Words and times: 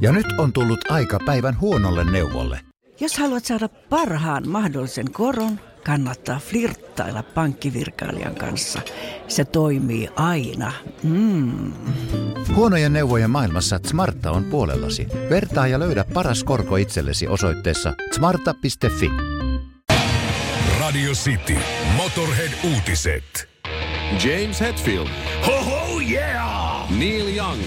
Ja 0.00 0.12
nyt 0.12 0.26
on 0.38 0.52
tullut 0.52 0.90
aika 0.90 1.18
päivän 1.26 1.60
huonolle 1.60 2.10
neuvolle. 2.10 2.60
Jos 3.00 3.18
haluat 3.18 3.44
saada 3.44 3.68
parhaan 3.68 4.48
mahdollisen 4.48 5.12
koron, 5.12 5.60
kannattaa 5.84 6.38
flirttailla 6.38 7.22
pankkivirkailijan 7.22 8.34
kanssa. 8.34 8.80
Se 9.28 9.44
toimii 9.44 10.08
aina. 10.16 10.72
Mm. 11.02 11.72
Huonojen 12.54 12.92
neuvojen 12.92 13.30
maailmassa 13.30 13.80
Smarta 13.86 14.30
on 14.30 14.44
puolellasi. 14.44 15.06
Vertaa 15.30 15.66
ja 15.66 15.78
löydä 15.78 16.04
paras 16.14 16.44
korko 16.44 16.76
itsellesi 16.76 17.28
osoitteessa 17.28 17.94
smarta.fi. 18.12 19.10
Radio 20.80 21.12
City. 21.12 21.56
Motorhead-uutiset. 21.96 23.48
James 24.24 24.60
Hetfield, 24.60 25.08
Ho 25.46 25.64
ho 25.64 26.00
yeah! 26.00 26.41
Neil 26.90 27.36
Young, 27.36 27.60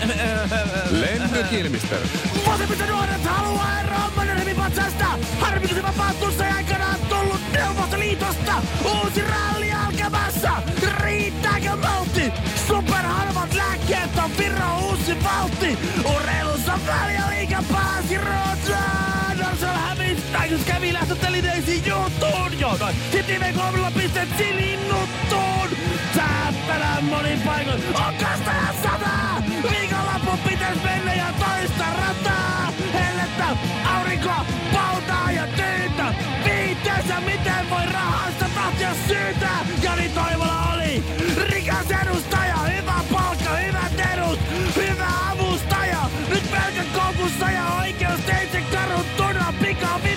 Lemmy 1.02 1.44
Kilmister, 1.50 2.00
Vasemmista 2.48 2.86
nuoret 2.86 3.24
haluaa 3.24 3.80
eroa 3.80 4.12
Mannerheimin-patsasta! 4.16 5.06
Harmi, 5.40 5.68
kun 5.68 5.78
se 5.78 5.84
vapautus 5.84 6.42
ei 6.42 6.52
aikanaan 6.52 7.00
tullut 7.10 7.42
Neuvostoliitosta! 7.54 8.54
Uusi 8.86 9.22
ralli 9.22 9.72
alkamassa! 9.72 10.52
Riittääkö 10.98 11.76
maltti? 11.76 12.34
Superharvat 12.68 13.54
lääkkeet 13.54 14.18
on 14.24 14.32
Viro 14.38 14.78
uusi 14.90 15.24
valtti! 15.24 15.78
Urheilussa 16.16 16.80
väliä 16.88 17.24
liiga 17.30 17.64
pääsi 17.72 18.18
Ruotsaan! 18.18 19.38
Dorsal 19.38 19.95
Titus 20.44 20.66
kävi 20.66 20.94
lähtötelineisiin 20.94 21.86
juttuun! 21.86 22.60
Joo, 22.60 22.78
noin. 22.80 22.96
Sitten 23.12 23.42
V3 23.42 23.92
pistet 23.98 24.30
silinnuttuun! 24.38 25.70
Säppälän 26.16 27.04
monin 27.04 27.42
paikoin 27.42 27.84
on 27.94 28.14
kastaja 28.14 28.74
sataa! 28.84 29.44
Viikonloppu 29.72 30.50
pitäis 30.50 30.84
mennä 30.84 31.14
ja 31.14 31.26
toista 31.40 31.86
rataa! 31.98 32.74
Hellettä, 32.94 33.48
aurinko, 33.96 34.32
pautaa 34.74 35.32
ja 35.32 35.48
tyytä! 35.48 36.14
Viitteessä 36.46 37.20
miten 37.20 37.70
voi 37.70 37.86
rahasta 37.94 38.46
tahtia 38.56 38.96
syytää! 39.08 39.66
Jani 39.82 40.10
Toivola 40.10 40.74
oli 40.74 41.04
rikas 41.50 41.92
edustaja! 42.02 42.58
Hyvä 42.58 43.00
palkka, 43.12 43.50
hyvät 43.50 44.14
edut, 44.14 44.40
hyvä 44.76 45.08
avustaja! 45.32 46.10
Nyt 46.30 46.52
pelkä 46.52 46.84
koukussa 46.94 47.52
ja 47.52 47.66
tuna 47.76 48.05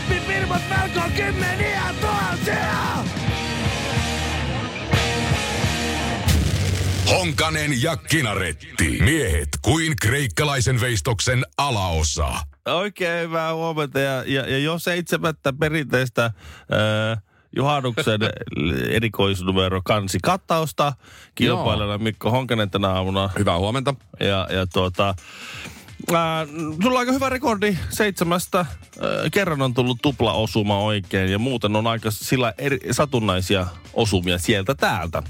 vippifirmat 0.08 0.62
velkoo 0.70 1.10
kymmeniä 1.16 1.94
tuhansia! 2.00 2.78
Honkanen 7.10 7.82
ja 7.82 7.96
Kinaretti. 7.96 8.98
Miehet 9.04 9.48
kuin 9.62 9.96
kreikkalaisen 10.02 10.80
veistoksen 10.80 11.44
alaosa. 11.58 12.32
Oikein 12.66 13.28
hyvää 13.28 13.54
huomenta 13.54 14.00
ja, 14.00 14.24
ja, 14.26 14.50
ja 14.50 14.58
jo 14.58 14.78
seitsemättä 14.78 15.52
perinteistä 15.52 16.24
äh, 16.24 17.22
juhannuksen 17.56 18.20
erikoisnumero 18.96 19.80
kansi 19.84 20.18
kattausta. 20.22 20.92
Kilpailijana 21.34 21.98
Mikko 21.98 22.30
Honkanen 22.30 22.70
tänä 22.70 22.88
aamuna. 22.88 23.30
hyvää 23.38 23.58
huomenta. 23.58 23.94
Ja, 24.20 24.48
ja 24.50 24.66
tuota, 24.66 25.14
ää, 26.14 26.46
sulla 26.82 26.94
on 26.94 26.98
aika 26.98 27.12
hyvä 27.12 27.28
rekordi 27.28 27.78
seitsemästä. 27.90 28.58
Ää, 28.58 28.66
kerran 29.32 29.62
on 29.62 29.74
tullut 29.74 29.98
tupla 30.02 30.32
osuma 30.32 30.78
oikein 30.78 31.32
ja 31.32 31.38
muuten 31.38 31.76
on 31.76 31.86
aika 31.86 32.10
sillä 32.10 32.54
eri, 32.58 32.78
satunnaisia 32.90 33.66
osumia 33.94 34.38
sieltä 34.38 34.74
täältä. 34.74 35.22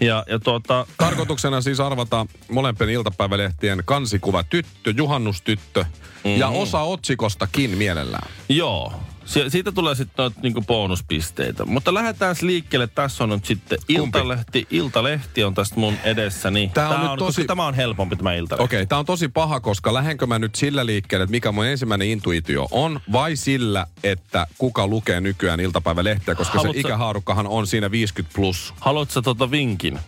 Ja, 0.00 0.24
ja 0.28 0.38
tuota, 0.38 0.86
Tarkoituksena 0.96 1.60
siis 1.60 1.80
arvata 1.80 2.26
molempien 2.50 2.90
iltapäivälehtien 2.90 3.82
kansikuva 3.84 4.42
tyttö, 4.42 4.94
juhannustyttö 4.96 5.84
mm-hmm. 5.84 6.40
ja 6.40 6.48
osa 6.48 6.80
otsikostakin 6.80 7.70
mielellään. 7.70 8.30
joo, 8.48 8.92
si- 9.24 9.50
siitä 9.50 9.72
tulee 9.72 9.94
sitten 9.94 10.14
noita 10.22 10.40
niinku 10.42 10.62
bonuspisteitä. 10.62 11.64
Mutta 11.64 11.94
lähdetään 11.94 12.36
liikkeelle. 12.42 12.86
Tässä 12.86 13.24
on 13.24 13.30
nyt 13.30 13.44
sitten 13.44 13.78
Iltalehti. 13.88 14.66
Iltalehti 14.70 15.44
on 15.44 15.54
tästä 15.54 15.80
mun 15.80 15.94
edessäni. 16.04 16.70
Tää 16.74 16.88
on 16.88 17.00
nyt 17.00 17.08
koska 17.10 17.24
tosi- 17.24 17.44
Tämä 17.44 17.66
on 17.66 17.74
helpompi 17.74 18.16
tämä 18.16 18.34
Iltalehti. 18.34 18.64
Okei, 18.64 18.78
okay, 18.78 18.86
tämä 18.86 18.98
on 18.98 19.06
tosi 19.06 19.28
paha, 19.28 19.60
koska 19.60 19.94
lähdenkö 19.94 20.26
mä 20.26 20.38
nyt 20.38 20.54
sillä 20.54 20.86
liikkeelle, 20.86 21.24
että 21.24 21.30
mikä 21.30 21.52
mun 21.52 21.66
ensimmäinen 21.66 22.08
intuitio 22.08 22.68
on, 22.70 23.00
vai 23.12 23.36
sillä, 23.36 23.86
että 24.04 24.46
kuka 24.58 24.86
lukee 24.86 25.20
nykyään 25.20 25.60
iltapäivälehteä, 25.60 26.34
koska 26.34 26.58
Haluatko- 26.58 26.72
se 26.72 26.80
ikähaarukkahan 26.88 27.46
on 27.46 27.66
siinä 27.66 27.90
50 27.90 28.36
plus. 28.36 28.74
Haluatko 28.80 29.12
sä 29.12 29.22
tota 29.22 29.50
vinkin? 29.50 29.98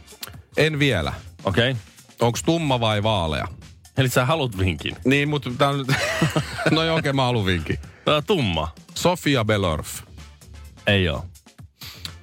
En 0.57 0.79
vielä. 0.79 1.13
Okei. 1.45 1.71
Okay. 1.71 1.83
Onko 2.21 2.39
tumma 2.45 2.81
vai 2.81 3.03
vaalea? 3.03 3.49
Eli 3.97 4.09
sä 4.09 4.25
haluat 4.25 4.59
vinkin. 4.59 4.97
Niin, 5.05 5.29
mutta 5.29 5.51
tää 5.59 5.69
on 5.69 5.79
nyt... 5.79 5.87
no 6.71 6.83
joo, 6.83 6.95
okei, 6.97 7.11
okay, 7.11 7.13
mä 7.13 7.25
haluan 7.25 7.47
vinkin. 7.47 7.79
Tää 8.05 8.17
on 8.17 8.25
tumma. 8.27 8.75
Sofia 9.03 9.45
Belorf. 9.45 10.01
Ei 10.87 11.09
oo. 11.09 11.25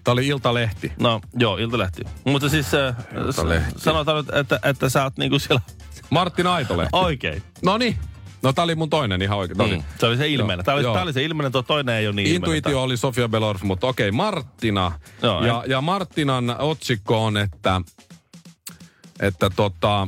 Tämä 0.04 0.14
oli 0.14 0.28
Iltalehti. 0.28 0.92
No 1.00 1.22
joo, 1.38 1.58
Iltalehti. 1.58 2.02
Mutta 2.26 2.50
siis 2.50 2.74
äh, 2.74 2.96
Iltalehti. 3.28 3.80
sanotaan 3.80 4.18
nyt, 4.18 4.36
että, 4.36 4.60
että 4.64 4.90
sä 4.90 5.04
oot 5.04 5.18
niinku 5.18 5.40
siellä 5.40 5.62
Martin 6.10 6.48
Aitolehti. 6.48 6.90
oikein. 6.94 7.44
No 7.64 7.78
niin. 7.78 7.98
No 8.42 8.54
tää 8.54 8.64
oli 8.64 8.76
mun 8.76 8.90
toinen 8.90 9.22
ihan 9.22 9.38
oikein. 9.38 9.72
Mm. 9.72 9.84
Se 10.00 10.06
oli 10.06 10.18
se 10.18 10.28
ilmeinen. 10.28 10.66
Tää 10.66 10.76
oli, 10.76 10.84
Joo. 10.84 10.94
tää 10.94 11.04
oli 11.04 11.14
se 11.14 11.24
ilmeinen, 11.24 11.52
tuo 11.52 11.62
toinen 11.62 11.96
ei 11.96 12.08
ole 12.08 12.16
niin 12.16 12.28
ilmeinen. 12.28 12.56
Intuitio 12.58 12.84
oli 12.84 12.98
Sofia 12.98 13.28
Belorf, 13.30 13.62
mutta 13.62 13.88
okei, 13.88 14.12
Marttina. 14.12 14.92
Joo, 15.22 15.46
ja, 15.46 15.64
ja 15.68 15.82
Marttinan 15.82 16.56
otsikko 16.60 17.26
on, 17.26 17.38
että, 17.38 17.82
että 19.20 19.50
tota, 19.50 20.08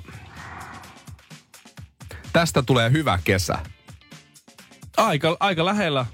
tästä 2.34 2.62
tulee 2.62 2.92
hyvä 2.92 3.20
kesä. 3.24 3.60
Aika, 4.98 5.38
aika 5.40 5.66
lähellä 5.66 6.06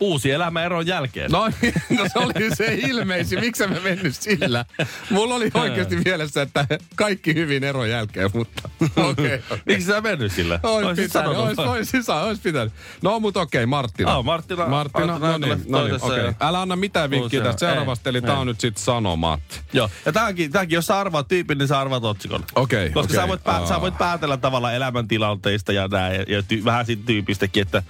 uusi 0.00 0.30
elämä 0.30 0.62
eron 0.64 0.86
jälkeen. 0.86 1.30
No, 1.30 1.44
no 1.98 2.04
se 2.12 2.18
oli 2.18 2.54
se 2.54 2.74
ilmeisin. 2.74 3.40
Miksi 3.40 3.66
me 3.66 3.80
mennyt 3.80 4.16
sillä? 4.16 4.64
Mulla 5.10 5.34
oli 5.34 5.50
oikeasti 5.54 5.96
mielessä, 5.96 6.42
että 6.42 6.66
kaikki 6.96 7.34
hyvin 7.34 7.64
eron 7.64 7.90
jälkeen, 7.90 8.30
mutta 8.34 8.62
okei. 9.10 9.34
Okay, 9.34 9.58
Miksi 9.66 9.86
sä 9.86 10.00
mennyt 10.00 10.32
sillä? 10.32 10.60
Ois 10.62 10.86
Oisit 10.86 11.04
pitänyt, 11.04 11.36
ois, 11.36 11.58
ois, 11.58 11.94
ois, 11.94 12.08
ois 12.08 12.38
pitänyt. 12.40 12.72
No, 13.02 13.20
mutta 13.20 13.40
okei, 13.40 13.66
Marttina. 13.66 14.16
Ah, 14.16 14.24
Marttina- 14.24 14.66
Marttina, 14.68 15.06
Marttina 15.18 15.32
no 15.32 15.38
niin, 15.38 15.64
no 15.68 15.84
niin, 15.84 16.04
okei. 16.04 16.24
ja- 16.24 16.34
Älä 16.40 16.60
anna 16.60 16.76
mitään 16.76 17.10
vinkkiä 17.10 17.42
tästä 17.42 17.58
seuraavasta, 17.58 18.10
eli 18.10 18.18
Ei, 18.18 18.22
tää 18.22 18.38
on 18.38 18.46
nyt 18.46 18.60
sit 18.60 18.76
sanomat. 18.76 19.40
Joo. 19.72 19.90
Ja 20.06 20.12
tämäkin, 20.12 20.52
tämäkin, 20.52 20.74
jos 20.74 20.86
sä 20.86 20.98
arvaat 20.98 21.28
tyypin, 21.28 21.58
niin 21.58 21.68
sä 21.68 21.80
arvaat 21.80 22.04
otsikon. 22.04 22.44
Okei, 22.54 22.90
Koska 22.90 23.00
okei. 23.12 23.16
sä, 23.16 23.28
voit 23.28 23.44
pää, 23.44 23.66
sä 23.66 23.80
voit 23.80 23.98
päätellä 23.98 24.36
tavallaan 24.36 24.74
elämäntilanteista 24.74 25.72
ja 25.72 25.88
näin, 25.88 26.24
ja, 26.28 26.42
ty, 26.42 26.64
vähän 26.64 26.86
siitä 26.86 27.02
tyypistäkin, 27.06 27.62
että... 27.62 27.82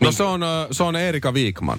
No 0.00 0.12
se 0.12 0.22
on, 0.22 0.40
se 0.70 0.82
on 0.82 0.96
Erika 0.96 1.34
Viikman. 1.48 1.78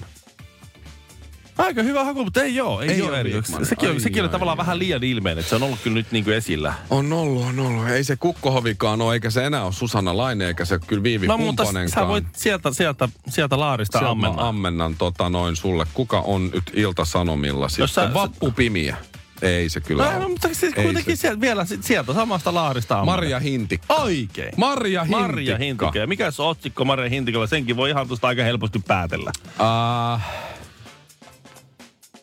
Aika 1.58 1.82
hyvä 1.82 2.04
haku, 2.04 2.24
mutta 2.24 2.42
ei 2.42 2.54
joo, 2.56 2.80
ei, 2.80 2.90
Ei 2.90 3.02
ole. 3.02 3.22
Wigman. 3.22 3.66
Sekin, 3.66 3.88
on, 3.88 3.94
Ai, 3.94 4.00
sekin 4.00 4.22
oli 4.22 4.28
ai, 4.28 4.32
tavallaan 4.32 4.58
ai. 4.60 4.64
vähän 4.66 4.78
liian 4.78 5.04
ilmeinen, 5.04 5.38
että 5.40 5.50
se 5.50 5.56
on 5.56 5.62
ollut 5.62 5.78
kyllä 5.82 5.94
nyt 5.94 6.12
niin 6.12 6.24
kuin 6.24 6.36
esillä. 6.36 6.74
On 6.90 7.12
ollut, 7.12 7.44
on 7.44 7.58
ollut. 7.60 7.88
Ei 7.88 8.04
se 8.04 8.16
Kukkohovikaan 8.16 9.00
ole, 9.02 9.14
eikä 9.14 9.30
se 9.30 9.44
enää 9.46 9.64
ole 9.64 9.72
Susanna 9.72 10.16
Laine, 10.16 10.46
eikä 10.46 10.64
se 10.64 10.78
kyllä 10.86 11.02
Viivi 11.02 11.26
No 11.26 11.38
mutta 11.38 11.64
sä 11.94 12.08
voit 12.08 12.24
sieltä, 12.36 12.72
sieltä, 12.72 13.08
sieltä 13.28 13.60
laarista 13.60 13.98
Sieltä 13.98 14.14
mä 14.14 14.26
ammenna. 14.26 14.48
ammennan 14.48 14.94
tota 14.98 15.28
noin 15.30 15.56
sulle. 15.56 15.86
Kuka 15.94 16.20
on 16.20 16.50
nyt 16.54 16.64
Ilta-Sanomilla 16.74 17.68
sitten? 17.68 17.82
Jos 17.82 17.94
sä- 17.94 18.14
Vappu 18.14 18.50
Pimiä. 18.50 18.96
Ei 19.42 19.68
se 19.68 19.80
kyllä 19.80 20.02
No, 20.04 20.10
ole. 20.10 20.18
no, 20.18 20.28
mutta 20.28 20.48
siis 20.48 20.62
Ei 20.76 20.84
kuitenkin 20.84 21.16
se. 21.16 21.20
sieltä, 21.20 21.40
vielä 21.40 21.64
sit 21.64 21.84
sieltä 21.84 22.14
samasta 22.14 22.54
laarista 22.54 22.94
ammenna. 22.94 23.12
Marja 23.12 23.38
Hintikka. 23.40 23.94
Oikein. 23.94 24.52
Marja 24.56 25.04
Hintikka. 25.04 25.26
Marja 25.28 25.58
Hintikka. 25.58 25.98
Ja 25.98 26.06
mikä 26.06 26.30
se 26.30 26.42
otsikko 26.42 26.84
Marja 26.84 27.08
Hintikalla? 27.10 27.46
Senkin 27.46 27.76
voi 27.76 27.90
ihan 27.90 28.08
tuosta 28.08 28.28
aika 28.28 28.42
helposti 28.42 28.78
päätellä. 28.88 29.32
Uh, 29.46 30.20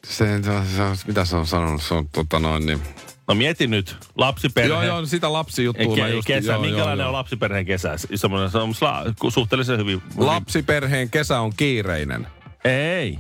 se, 0.05 0.43
se, 0.43 0.51
se, 0.75 1.07
mitä 1.07 1.25
se 1.25 1.35
on 1.35 1.47
sanonut? 1.47 1.81
Se 1.83 1.93
on 1.93 2.09
tota 2.09 2.39
noin 2.39 2.65
niin... 2.65 2.81
No 3.27 3.35
mieti 3.35 3.67
nyt, 3.67 3.95
lapsiperhe. 4.15 4.69
Joo, 4.69 4.83
joo, 4.83 5.05
sitä 5.05 5.33
lapsijuttua 5.33 5.95
Ke- 5.95 6.07
just... 6.09 6.27
kesä, 6.27 6.51
joo, 6.51 6.61
minkälainen 6.61 6.97
joo, 7.03 7.07
on 7.07 7.13
joo. 7.13 7.19
lapsiperheen 7.19 7.65
kesä? 7.65 7.95
Semmoinen, 8.15 8.51
se 8.51 8.57
on 8.57 8.73
suhteellisen 9.29 9.77
hyvin. 9.79 10.01
Lapsiperheen 10.17 11.09
kesä 11.09 11.39
on 11.39 11.53
kiireinen. 11.57 12.27
Ei. 12.63 13.19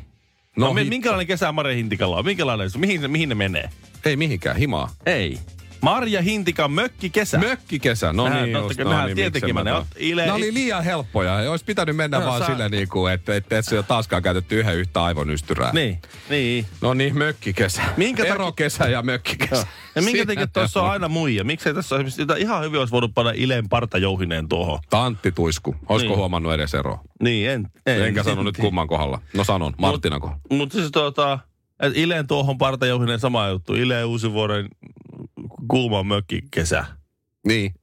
No, 0.57 0.67
No 0.67 0.73
hitto. 0.73 0.89
minkälainen 0.89 1.27
kesä 1.27 1.51
Marja 1.51 1.75
Hintikalla 1.75 2.17
on? 2.17 2.25
Minkälainen? 2.25 2.69
Mihin, 2.77 3.11
mihin 3.11 3.29
ne 3.29 3.35
menee? 3.35 3.69
Ei 4.05 4.15
mihinkään, 4.15 4.57
himaa. 4.57 4.89
Ei. 5.05 5.39
Marja 5.81 6.21
Hintikan 6.21 6.71
mökki 6.71 7.09
kesä. 7.09 7.37
Mökkikesä, 7.37 8.13
no 8.13 8.23
Nehän- 8.23 8.43
niin 8.43 8.53
totta 8.53 8.69
just, 8.73 8.79
no 8.79 8.89
nehän 8.89 9.05
niin, 9.05 9.15
tietenkin 9.15 9.55
mä 9.55 9.63
menee. 9.63 9.73
tuon. 9.73 9.85
Ile- 9.99 10.25
Ne 10.25 10.31
oli 10.31 10.53
liian 10.53 10.83
helppoja. 10.83 11.39
Ei 11.41 11.47
olisi 11.47 11.65
pitänyt 11.65 11.95
mennä 11.95 12.19
No, 12.19 12.25
vaan 12.25 12.39
sä- 12.41 12.45
sillä 12.45 12.69
niin 12.69 12.87
kuin, 12.87 13.13
että 13.13 13.35
et, 13.35 13.53
et 13.53 13.65
se 13.65 13.75
ole 13.75 13.83
taaskaan 13.87 14.23
käytetty 14.23 14.59
yhden 14.59 14.75
yhtä 14.77 15.03
aivonystyrää. 15.03 15.71
Niin, 15.73 15.99
niin. 16.29 16.65
No 16.81 16.93
niin, 16.93 17.17
mökkikesä. 17.17 17.81
Minkä 17.97 18.23
takia- 18.23 18.33
Erokesä 18.35 18.85
ja 18.87 19.01
mökkikesä. 19.01 19.67
Ja 19.95 20.01
minkä 20.01 20.25
takia 20.25 20.47
tuossa 20.47 20.81
on 20.83 20.89
aina 20.91 21.07
muija? 21.07 21.43
Miksei 21.43 21.73
tässä 21.73 21.95
ole 21.95 22.03
esimerkiksi, 22.03 22.41
ihan 22.41 22.63
hyvin 22.63 22.79
olisi 22.79 22.91
voinut 22.91 23.11
panna 23.13 23.31
Ileen 23.35 23.69
partajouhineen 23.69 24.49
tuohon? 24.49 24.79
Tantti 24.89 25.31
Tuisku. 25.31 25.75
Olisiko 25.89 26.09
Niin. 26.11 26.17
huomannut 26.19 26.53
edes 26.53 26.73
eroa? 26.73 26.99
Niin, 27.23 27.49
en. 27.49 27.67
en 27.85 28.01
Enkä 28.05 28.23
sano 28.23 28.43
nyt 28.43 28.57
kumman 28.57 28.87
kohdalla. 28.87 29.21
No 29.33 29.43
sanon, 29.43 29.73
Marttinan 29.77 30.21
kohdalla. 30.21 30.41
Mutta 30.51 30.77
siis 30.77 30.91
tota, 30.91 31.39
että 31.79 31.99
Ileen 31.99 32.27
tuohon 32.27 32.57
partajouhineen 32.57 33.19
sama 33.19 33.47
juttu. 33.47 33.73
Ileen 33.75 34.05
uusi 34.05 34.33
kuuma 35.67 36.03
mökki 36.03 36.41
kesä. 36.51 36.85
Niin. 37.47 37.73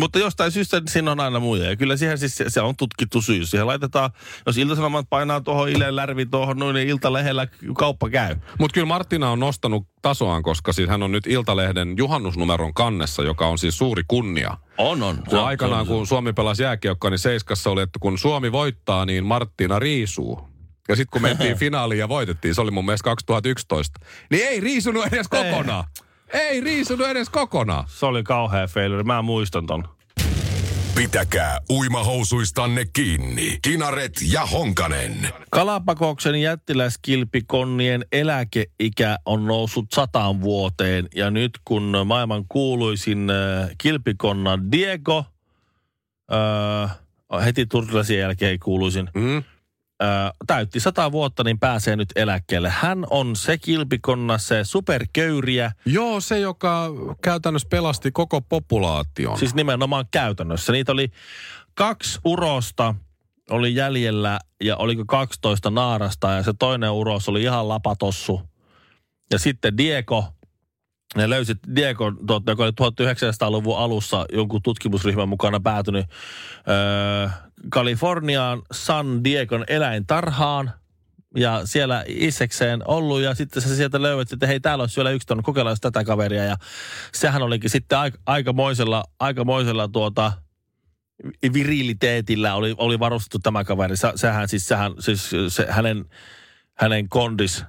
Mutta 0.00 0.18
jostain 0.18 0.52
syystä 0.52 0.82
siinä 0.88 1.12
on 1.12 1.20
aina 1.20 1.40
muja. 1.40 1.70
Ja 1.70 1.76
kyllä 1.76 1.96
siihen 1.96 2.18
siis 2.18 2.36
se, 2.36 2.44
se 2.48 2.60
on 2.60 2.76
tutkittu 2.76 3.22
syy. 3.22 3.46
Siihen 3.46 3.66
laitetaan, 3.66 4.10
jos 4.46 4.58
iltasanomat 4.58 5.06
painaa 5.10 5.40
tuohon 5.40 5.68
Ilen 5.68 5.96
lärvi 5.96 6.26
tuohon, 6.26 6.58
noin 6.58 6.74
niin 6.74 6.88
iltalehdellä 6.88 7.46
kauppa 7.78 8.10
käy. 8.10 8.36
Mutta 8.58 8.74
kyllä 8.74 8.86
Martina 8.86 9.30
on 9.30 9.40
nostanut 9.40 9.86
tasoaan, 10.02 10.42
koska 10.42 10.72
siis 10.72 10.88
hän 10.88 11.02
on 11.02 11.12
nyt 11.12 11.26
Iltalehden 11.26 11.94
juhannusnumeron 11.96 12.74
kannessa, 12.74 13.22
joka 13.22 13.46
on 13.46 13.58
siis 13.58 13.78
suuri 13.78 14.02
kunnia. 14.08 14.56
On, 14.78 15.02
on. 15.02 15.22
Kun 15.28 15.38
aikanaan, 15.38 15.86
kun 15.86 16.06
Suomi 16.06 16.32
pelasi 16.32 16.62
jääkiekkoa, 16.62 17.10
niin 17.10 17.18
Seiskassa 17.18 17.70
oli, 17.70 17.82
että 17.82 17.98
kun 17.98 18.18
Suomi 18.18 18.52
voittaa, 18.52 19.04
niin 19.04 19.24
Martina 19.24 19.78
riisuu. 19.78 20.48
Ja 20.88 20.96
sitten 20.96 21.10
kun 21.10 21.22
mentiin 21.22 21.58
finaaliin 21.64 21.98
ja 21.98 22.08
voitettiin, 22.08 22.54
se 22.54 22.60
oli 22.60 22.70
mun 22.70 22.84
mielestä 22.84 23.04
2011, 23.04 24.00
niin 24.30 24.48
ei 24.48 24.60
riisunut 24.60 25.06
edes 25.06 25.28
kokonaan. 25.28 25.84
Ei 25.98 26.04
riisunut 26.62 27.06
edes 27.06 27.30
kokonaan. 27.30 27.84
Se 27.88 28.06
oli 28.06 28.22
kauhea 28.22 28.66
failure. 28.66 29.02
Mä 29.02 29.22
muistan 29.22 29.66
ton. 29.66 29.84
Pitäkää 30.94 31.60
uimahousuistanne 31.70 32.84
kiinni. 32.92 33.58
Kinaret 33.62 34.12
ja 34.32 34.46
Honkanen. 34.46 35.28
Kalapakoksen 35.50 36.34
jättiläiskilpikonnien 36.40 38.04
eläkeikä 38.12 39.18
on 39.26 39.46
noussut 39.46 39.86
sataan 39.94 40.40
vuoteen 40.40 41.08
ja 41.14 41.30
nyt 41.30 41.50
kun 41.64 41.96
maailman 42.04 42.44
kuuluisin 42.48 43.30
äh, 43.30 43.70
kilpikonna 43.78 44.58
Diego, 44.72 45.24
äh, 46.32 47.44
heti 47.44 47.66
turtlasien 47.66 48.20
jälkeen 48.20 48.58
kuuluisin, 48.58 49.10
Mm. 49.14 49.42
Äh, 50.02 50.32
täytti 50.46 50.80
sata 50.80 51.12
vuotta, 51.12 51.44
niin 51.44 51.58
pääsee 51.58 51.96
nyt 51.96 52.08
eläkkeelle. 52.16 52.70
Hän 52.70 53.06
on 53.10 53.36
se 53.36 53.58
kilpikonna, 53.58 54.38
se 54.38 54.64
superköyriä, 54.64 55.72
Joo, 55.86 56.20
se 56.20 56.38
joka 56.38 56.90
käytännössä 57.22 57.68
pelasti 57.70 58.10
koko 58.10 58.40
populaation. 58.40 59.38
Siis 59.38 59.54
nimenomaan 59.54 60.04
käytännössä. 60.10 60.72
Niitä 60.72 60.92
oli 60.92 61.08
kaksi 61.74 62.18
urosta 62.24 62.94
oli 63.50 63.74
jäljellä 63.74 64.38
ja 64.60 64.76
oliko 64.76 65.04
12 65.06 65.70
naarasta 65.70 66.32
ja 66.32 66.42
se 66.42 66.52
toinen 66.58 66.90
uros 66.90 67.28
oli 67.28 67.42
ihan 67.42 67.68
lapatossu. 67.68 68.40
Ja 69.30 69.38
sitten 69.38 69.76
Diego, 69.76 70.24
ne 71.16 71.30
löysit 71.30 71.58
Diego, 71.76 72.12
joka 72.46 72.62
oli 72.64 72.70
1900-luvun 72.70 73.78
alussa 73.78 74.26
jonkun 74.32 74.62
tutkimusryhmän 74.62 75.28
mukana 75.28 75.60
päätynyt 75.60 76.06
öö, 76.68 77.28
Kaliforniaan 77.70 78.62
San 78.72 79.24
Diegon 79.24 79.64
eläintarhaan. 79.68 80.72
Ja 81.36 81.60
siellä 81.64 82.04
isekseen 82.06 82.82
ollut 82.88 83.20
ja 83.20 83.34
sitten 83.34 83.62
se 83.62 83.76
sieltä 83.76 84.02
löydät, 84.02 84.32
että 84.32 84.46
hei 84.46 84.60
täällä 84.60 84.82
olisi 84.82 84.96
vielä 84.96 85.10
yksi 85.10 85.26
tonne, 85.26 85.42
kokeillaan 85.42 85.76
tätä 85.80 86.04
kaveria. 86.04 86.44
Ja 86.44 86.56
sehän 87.12 87.42
olikin 87.42 87.70
sitten 87.70 87.98
aika, 87.98 88.18
aikamoisella, 88.26 89.04
aikamoisella 89.20 89.88
tuota, 89.88 90.32
viriliteetillä 91.52 92.54
oli, 92.54 92.74
oli 92.78 92.98
varustettu 92.98 93.38
tämä 93.38 93.64
kaveri. 93.64 93.96
Se, 93.96 94.12
sehän 94.14 94.48
siis, 94.48 94.68
sehän, 94.68 94.92
siis 94.98 95.30
se, 95.48 95.66
hänen, 95.70 96.04
hänen 96.74 97.08
kondis 97.08 97.64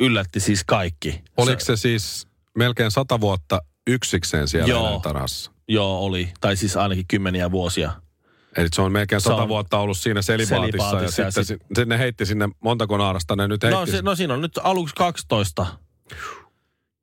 yllätti 0.00 0.40
siis 0.40 0.64
kaikki. 0.64 1.22
Oliko 1.36 1.60
se 1.60 1.76
siis 1.76 2.26
melkein 2.56 2.90
sata 2.90 3.20
vuotta 3.20 3.62
yksikseen 3.86 4.48
siellä 4.48 4.68
Joo. 4.68 4.86
eläintarhassa? 4.86 5.52
Joo, 5.68 5.98
oli. 5.98 6.32
Tai 6.40 6.56
siis 6.56 6.76
ainakin 6.76 7.04
kymmeniä 7.08 7.50
vuosia. 7.50 7.92
Eli 8.56 8.68
se 8.72 8.82
on 8.82 8.92
melkein 8.92 9.20
sata 9.20 9.42
on 9.42 9.48
vuotta 9.48 9.78
ollut 9.78 9.98
siinä 9.98 10.22
selibaatissa, 10.22 10.90
selibaatissa 10.90 11.22
ja, 11.22 11.26
ja 11.26 11.30
sitten 11.30 11.58
sit, 11.76 11.88
ne 11.88 11.98
heitti 11.98 12.26
sinne, 12.26 12.48
montako 12.60 12.96
naarasta 12.96 13.36
ne 13.36 13.48
nyt 13.48 13.62
heitti? 13.62 13.80
No, 13.80 13.86
se, 13.86 14.02
no 14.02 14.14
siinä 14.14 14.34
on 14.34 14.40
nyt 14.40 14.58
aluksi 14.62 14.94
12. 14.94 15.66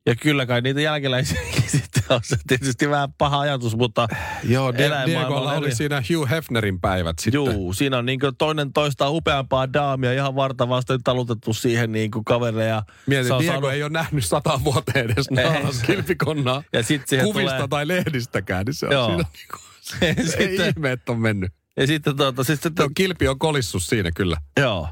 Ja 0.05 0.15
kyllä 0.15 0.45
kai 0.45 0.61
niitä 0.61 0.81
jälkeläisiä 0.81 1.41
sitten 1.67 2.03
on 2.09 2.19
se 2.23 2.35
tietysti 2.47 2.89
vähän 2.89 3.13
paha 3.13 3.39
ajatus, 3.39 3.75
mutta 3.75 4.07
Joo, 4.43 4.73
Diegolla 4.77 5.53
oli 5.53 5.65
eri. 5.67 5.75
siinä 5.75 6.03
Hugh 6.13 6.29
Hefnerin 6.29 6.81
päivät 6.81 7.19
sitten. 7.19 7.33
Juu, 7.33 7.73
siinä 7.73 7.97
on 7.97 8.05
niin 8.05 8.19
toinen 8.37 8.73
toista 8.73 9.09
upeampaa 9.09 9.73
daamia 9.73 10.13
ihan 10.13 10.35
vartavasti 10.35 10.93
talutettu 11.03 11.53
siihen 11.53 11.91
niin 11.91 12.11
kuin 12.11 12.25
kavereille. 12.25 12.65
Ja 12.65 12.83
Mietin, 13.05 13.39
Diego 13.39 13.43
saanut- 13.67 13.71
ei 13.71 13.83
ole 13.83 13.91
nähnyt 13.91 14.25
sata 14.25 14.59
vuoteen 14.63 15.11
edes 15.11 15.27
Ei. 15.37 15.43
naaras 15.43 15.83
kilpikonnaa 15.83 16.63
Ja 16.73 16.83
sitten 16.83 17.07
siihen 17.07 17.25
kuvista 17.25 17.51
tulee... 17.55 17.67
tai 17.67 17.87
lehdistäkään, 17.87 18.65
niin 18.65 18.73
se 18.73 18.85
on 18.85 18.91
Joo. 18.91 19.07
siinä 19.07 19.23
niinku, 19.33 19.57
ei 20.01 20.27
sitten, 20.27 20.69
ihme, 20.77 20.91
että 20.91 21.11
on 21.11 21.19
mennyt. 21.19 21.51
ja 21.77 21.87
sitten 21.87 22.17
tuota, 22.17 22.43
siis 22.43 22.59
sitten, 22.61 22.75
Tuo 22.85 22.89
kilpi 22.95 23.27
on 23.27 23.39
kolissus 23.39 23.87
siinä 23.87 24.11
kyllä. 24.15 24.37
joo. 24.59 24.89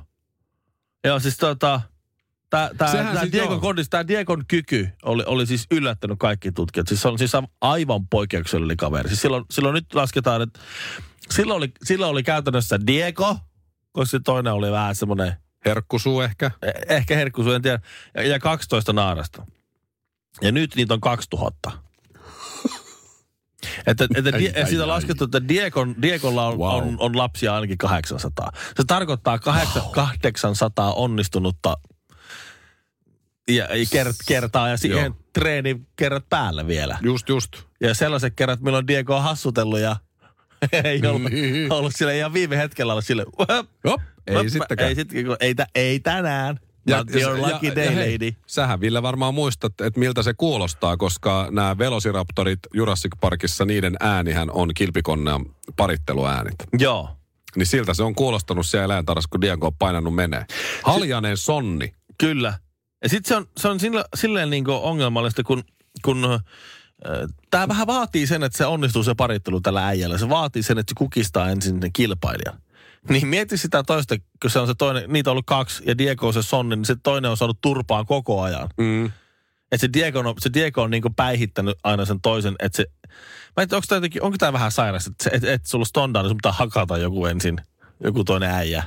Joo, 1.06 1.19
siis 1.19 1.38
tota, 1.38 1.81
Tämä, 2.77 2.91
Diegon, 3.31 3.59
kondis, 3.61 3.89
tämä 3.89 4.07
Diegon 4.07 4.44
kyky 4.47 4.89
oli, 5.03 5.23
oli 5.25 5.45
siis 5.45 5.67
yllättänyt 5.71 6.19
kaikki 6.19 6.51
tutkijat. 6.51 6.88
Siis 6.88 7.01
se 7.01 7.07
on 7.07 7.17
siis 7.17 7.31
aivan 7.61 8.07
poikkeuksellinen 8.07 8.77
kaveri. 8.77 9.09
Siis 9.09 9.21
silloin, 9.21 9.45
silloin 9.51 9.73
nyt 9.73 9.94
lasketaan, 9.94 10.41
että 10.41 10.59
silloin 11.29 11.57
oli, 11.57 11.71
silloin 11.83 12.11
oli 12.11 12.23
käytännössä 12.23 12.79
Diego, 12.88 13.38
koska 13.91 14.11
se 14.11 14.19
toinen 14.25 14.53
oli 14.53 14.71
vähän 14.71 14.95
semmoinen 14.95 15.33
Herkkusuu 15.65 16.21
ehkä. 16.21 16.51
Eh- 16.65 16.85
ehkä 16.94 17.15
herkkusu, 17.15 17.51
en 17.51 17.61
tiedä, 17.61 17.79
ja, 18.15 18.23
ja 18.23 18.39
12 18.39 18.94
naarasta. 18.94 19.45
Ja 20.41 20.51
nyt 20.51 20.75
niitä 20.75 20.94
on 20.94 21.01
2000. 21.01 21.71
Että, 23.88 24.07
että 24.15 24.29
Ai, 24.33 24.39
die, 24.39 24.53
ai, 24.61 24.67
siitä 24.69 24.83
on 24.83 24.89
laskettu, 24.89 25.23
että 25.23 25.47
Diegon, 25.47 25.95
Diegolla 26.01 26.47
on, 26.47 26.57
Wow. 26.57 26.75
on, 26.75 26.95
on 27.00 27.17
lapsia 27.17 27.55
ainakin 27.55 27.77
800. 27.77 28.51
Se 28.77 28.83
tarkoittaa 28.88 29.39
kahdeksan, 29.39 29.83
800 29.91 30.94
onnistunutta 30.94 31.77
ja, 33.48 33.75
ja 33.75 33.86
kert, 33.92 34.16
kertaa 34.28 34.69
ja 34.69 34.78
siihen 34.78 35.06
Joo. 35.06 35.16
treeni 35.34 35.81
kerrat 35.95 36.30
päällä 36.30 36.68
vielä. 36.68 36.98
Just, 37.01 37.30
just. 37.30 37.51
Ja 37.81 37.94
sellaiset 37.94 38.34
kerrat, 38.36 38.62
milloin 38.62 38.88
Diego 38.88 39.16
on 39.16 39.24
hassutellut 39.24 39.80
ja 39.80 39.95
ei 40.84 41.01
ollut, 41.07 41.31
Niin. 41.31 41.72
ollut 41.72 41.94
sille 41.95 42.18
ihan 42.18 42.34
viime 42.34 42.57
hetkellä 42.57 42.94
ollut 42.94 43.06
sille, 43.06 43.25
Jop, 43.84 44.01
ei 44.28 44.50
sittenkään. 44.50 44.90
Ei, 44.90 44.95
sittenkään, 44.95 45.38
ei, 45.40 45.56
tä- 45.56 45.68
ei 45.75 46.00
tänään. 46.00 46.60
Ja, 46.88 46.98
Not 46.98 47.16
your 47.16 47.38
lucky 47.38 47.75
day, 47.75 47.95
hei, 47.95 48.13
lady. 48.13 48.31
Sähän 48.48 48.81
Ville 48.81 49.01
varmaan 49.01 49.34
muistat, 49.34 49.81
että 49.81 50.00
miltä 50.00 50.24
se 50.24 50.34
kuulostaa, 50.34 50.98
koska 50.98 51.48
nämä 51.51 51.78
Velociraptorit 51.78 52.60
Jurassic 52.74 53.12
Parkissa, 53.22 53.66
niiden 53.66 53.96
äänihän 54.00 54.51
on 54.51 54.74
kilpikonneen 54.74 55.46
paritteluäänit. 55.78 56.56
Joo. 56.80 57.10
Niin 57.56 57.66
siltä 57.66 57.94
se 57.94 58.04
on 58.04 58.16
kuulostanut 58.16 58.66
siellä 58.66 58.86
eläintarhassa, 58.86 59.28
kun 59.31 59.42
Diego 59.42 59.68
on 59.68 59.74
painanut 59.80 60.16
menee. 60.16 60.46
Haljanen 60.84 61.38
sonni. 61.38 61.94
Kyllä. 62.18 62.54
Ja 63.03 63.09
sitten 63.09 63.29
se 63.29 63.35
on, 63.35 63.45
se 63.57 63.67
on 63.67 63.79
sillä, 63.79 64.05
silleen 64.15 64.50
niin 64.50 64.69
ongelmallista, 64.69 65.44
kun, 65.44 65.63
kun 66.01 66.39
tämä 67.51 67.67
vähän 67.67 67.88
vaatii 67.88 68.27
sen, 68.27 68.44
että 68.44 68.57
se 68.57 68.65
onnistuu 68.65 69.03
se 69.03 69.15
parittelu 69.15 69.61
tällä 69.61 69.88
äijällä. 69.88 70.17
Se 70.17 70.29
vaatii 70.29 70.63
sen, 70.63 70.77
että 70.77 70.91
se 70.91 70.95
kukistaa 70.97 71.50
ensin 71.50 71.81
sen 71.81 71.94
kilpailijan. 71.94 72.59
Niin 73.09 73.27
mieti 73.27 73.57
sitä 73.57 73.83
toista, 73.83 74.15
kun 74.41 74.51
se 74.51 74.60
on 74.60 74.67
se 74.67 74.74
toinen, 74.77 75.03
niitä 75.07 75.29
on 75.29 75.31
ollut 75.31 75.45
kaksi 75.45 75.83
ja 75.88 75.98
Diego 75.98 76.27
on 76.27 76.33
se 76.33 76.41
sonni, 76.41 76.75
niin 76.75 76.86
se 76.86 76.95
toinen 77.03 77.31
on 77.31 77.38
saanut 77.38 77.62
turpaan 77.62 78.05
koko 78.05 78.41
ajan. 78.41 78.69
Mm. 78.77 79.05
Että 79.05 79.77
se 79.77 79.89
Diego 79.93 80.19
on, 80.19 80.36
se 80.39 80.50
Diego 80.53 80.81
on 80.81 80.91
niinku 80.91 81.10
päihittänyt 81.10 81.77
aina 81.83 82.05
sen 82.05 82.22
toisen, 82.22 82.55
että 82.60 82.75
se... 82.75 82.86
Mä 83.57 83.63
en 83.63 83.69
tiedä, 83.69 83.77
onko 83.77 83.86
tämä 83.89 83.98
jotenkin, 83.98 84.24
onko 84.24 84.38
tämä 84.38 84.53
vähän 84.53 84.72
sairas, 84.72 85.07
että 85.07 85.29
et, 85.33 85.43
et 85.43 85.65
sulla 85.65 85.81
on 85.81 85.86
standardi, 85.86 86.36
pitää 86.36 86.51
hakata 86.51 86.98
joku 86.98 87.25
ensin, 87.25 87.57
joku 88.03 88.24
toinen 88.24 88.50
äijä. 88.50 88.83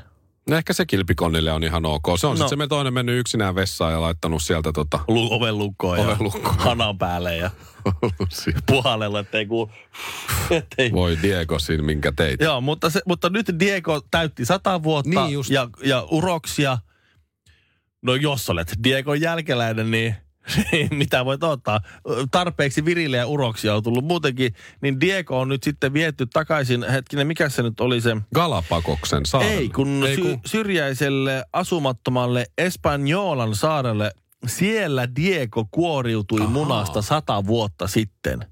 No 0.51 0.57
ehkä 0.57 0.73
se 0.73 0.87
kilpikonnille 0.87 1.53
on 1.53 1.65
ihan 1.65 1.87
ok. 1.87 2.05
Se 2.21 2.27
on 2.27 2.39
No. 2.39 2.49
sitten 2.49 2.59
se 2.65 2.69
toinen 2.69 2.95
mennyt 2.95 3.19
yksinään 3.21 3.55
vessaan 3.55 3.93
ja 3.93 4.01
laittanut 4.01 4.43
sieltä 4.43 4.73
tota... 4.73 5.01
Lu, 5.09 5.29
oven 5.35 5.59
lukkoon 5.59 5.99
ja 5.99 6.05
Oven 6.05 6.17
lukkoon. 6.21 6.59
hanan 6.59 6.99
päälle 6.99 7.37
ja 7.37 7.51
puhallella, 8.67 9.21
ettei 9.21 9.47
kuulu. 9.47 9.71
Ettei. 10.51 10.93
Voi 10.93 11.19
Diego 11.23 11.59
siinä, 11.59 11.83
minkä 11.83 12.13
teit. 12.17 12.41
Joo, 12.41 12.61
mutta, 12.61 12.91
se, 12.91 13.01
mutta 13.07 13.31
nyt 13.31 13.47
Diego 13.61 14.01
täytti 14.11 14.45
sata 14.45 14.83
vuotta 14.83 15.11
Niin 15.25 15.33
just. 15.33 15.51
ja, 15.51 15.69
ja 15.85 16.03
uroksia. 16.11 16.79
No 18.03 18.15
jos 18.15 18.51
olet 18.51 18.75
Diegon 18.85 19.21
jälkeläinen, 19.21 19.91
niin 19.91 20.15
mitä 20.91 21.25
voit 21.25 21.43
ottaa? 21.43 21.81
Tarpeeksi 22.31 22.85
virille 22.85 23.17
ja 23.17 23.27
uroksia 23.27 23.75
on 23.75 23.83
tullut 23.83 24.05
muutenkin, 24.05 24.55
niin 24.81 25.01
Diego 25.01 25.41
on 25.41 25.49
nyt 25.49 25.63
sitten 25.63 25.93
viety 25.93 26.27
takaisin, 26.27 26.85
hetkinen, 26.91 27.27
mikä 27.27 27.49
se 27.49 27.63
nyt 27.63 27.81
oli 27.81 28.01
se? 28.01 28.17
Galapagoksen 28.35 29.27
saarelle. 29.27 29.55
Ei, 29.55 29.69
kun, 29.69 30.05
Ei, 30.07 30.15
sy- 30.17 30.23
kun 30.23 30.41
syrjäiselle 30.47 31.45
asumattomalle 31.53 32.47
Espanjolan 32.59 33.55
saarelle, 33.55 34.11
siellä 34.47 35.09
Diego 35.17 35.69
kuoriutui 35.71 36.41
Ahaa. 36.41 36.51
munasta 36.53 37.03
sata 37.03 37.47
vuotta 37.47 37.87
sitten. 37.87 38.47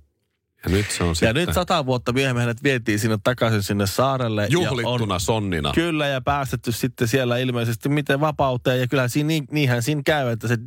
Ja 0.64 0.70
nyt 0.70 0.90
se 0.90 1.02
on 1.02 1.08
Ja 1.08 1.14
sitten 1.14 1.34
nyt 1.34 1.54
sata 1.54 1.86
vuotta 1.86 2.12
myöhemmin 2.12 2.40
hänet 2.40 2.62
vietiin 2.62 2.98
sinne 2.98 3.18
takaisin 3.24 3.62
sinne 3.62 3.86
saarelle. 3.86 4.46
juhlittuna 4.50 5.14
Ja 5.14 5.18
sonnina. 5.18 5.68
on, 5.68 5.74
kyllä, 5.74 6.06
ja 6.06 6.20
päästetty 6.20 6.72
sitten 6.72 7.08
siellä 7.08 7.38
ilmeisesti 7.38 7.88
miten 7.88 8.20
vapauteen. 8.20 8.80
Ja 8.80 8.88
kyllä 8.88 9.08
siinä, 9.08 9.26
niin, 9.26 9.44
niinhän 9.50 9.82
siinä 9.82 10.02
käy, 10.04 10.28
että 10.28 10.48
se 10.48 10.58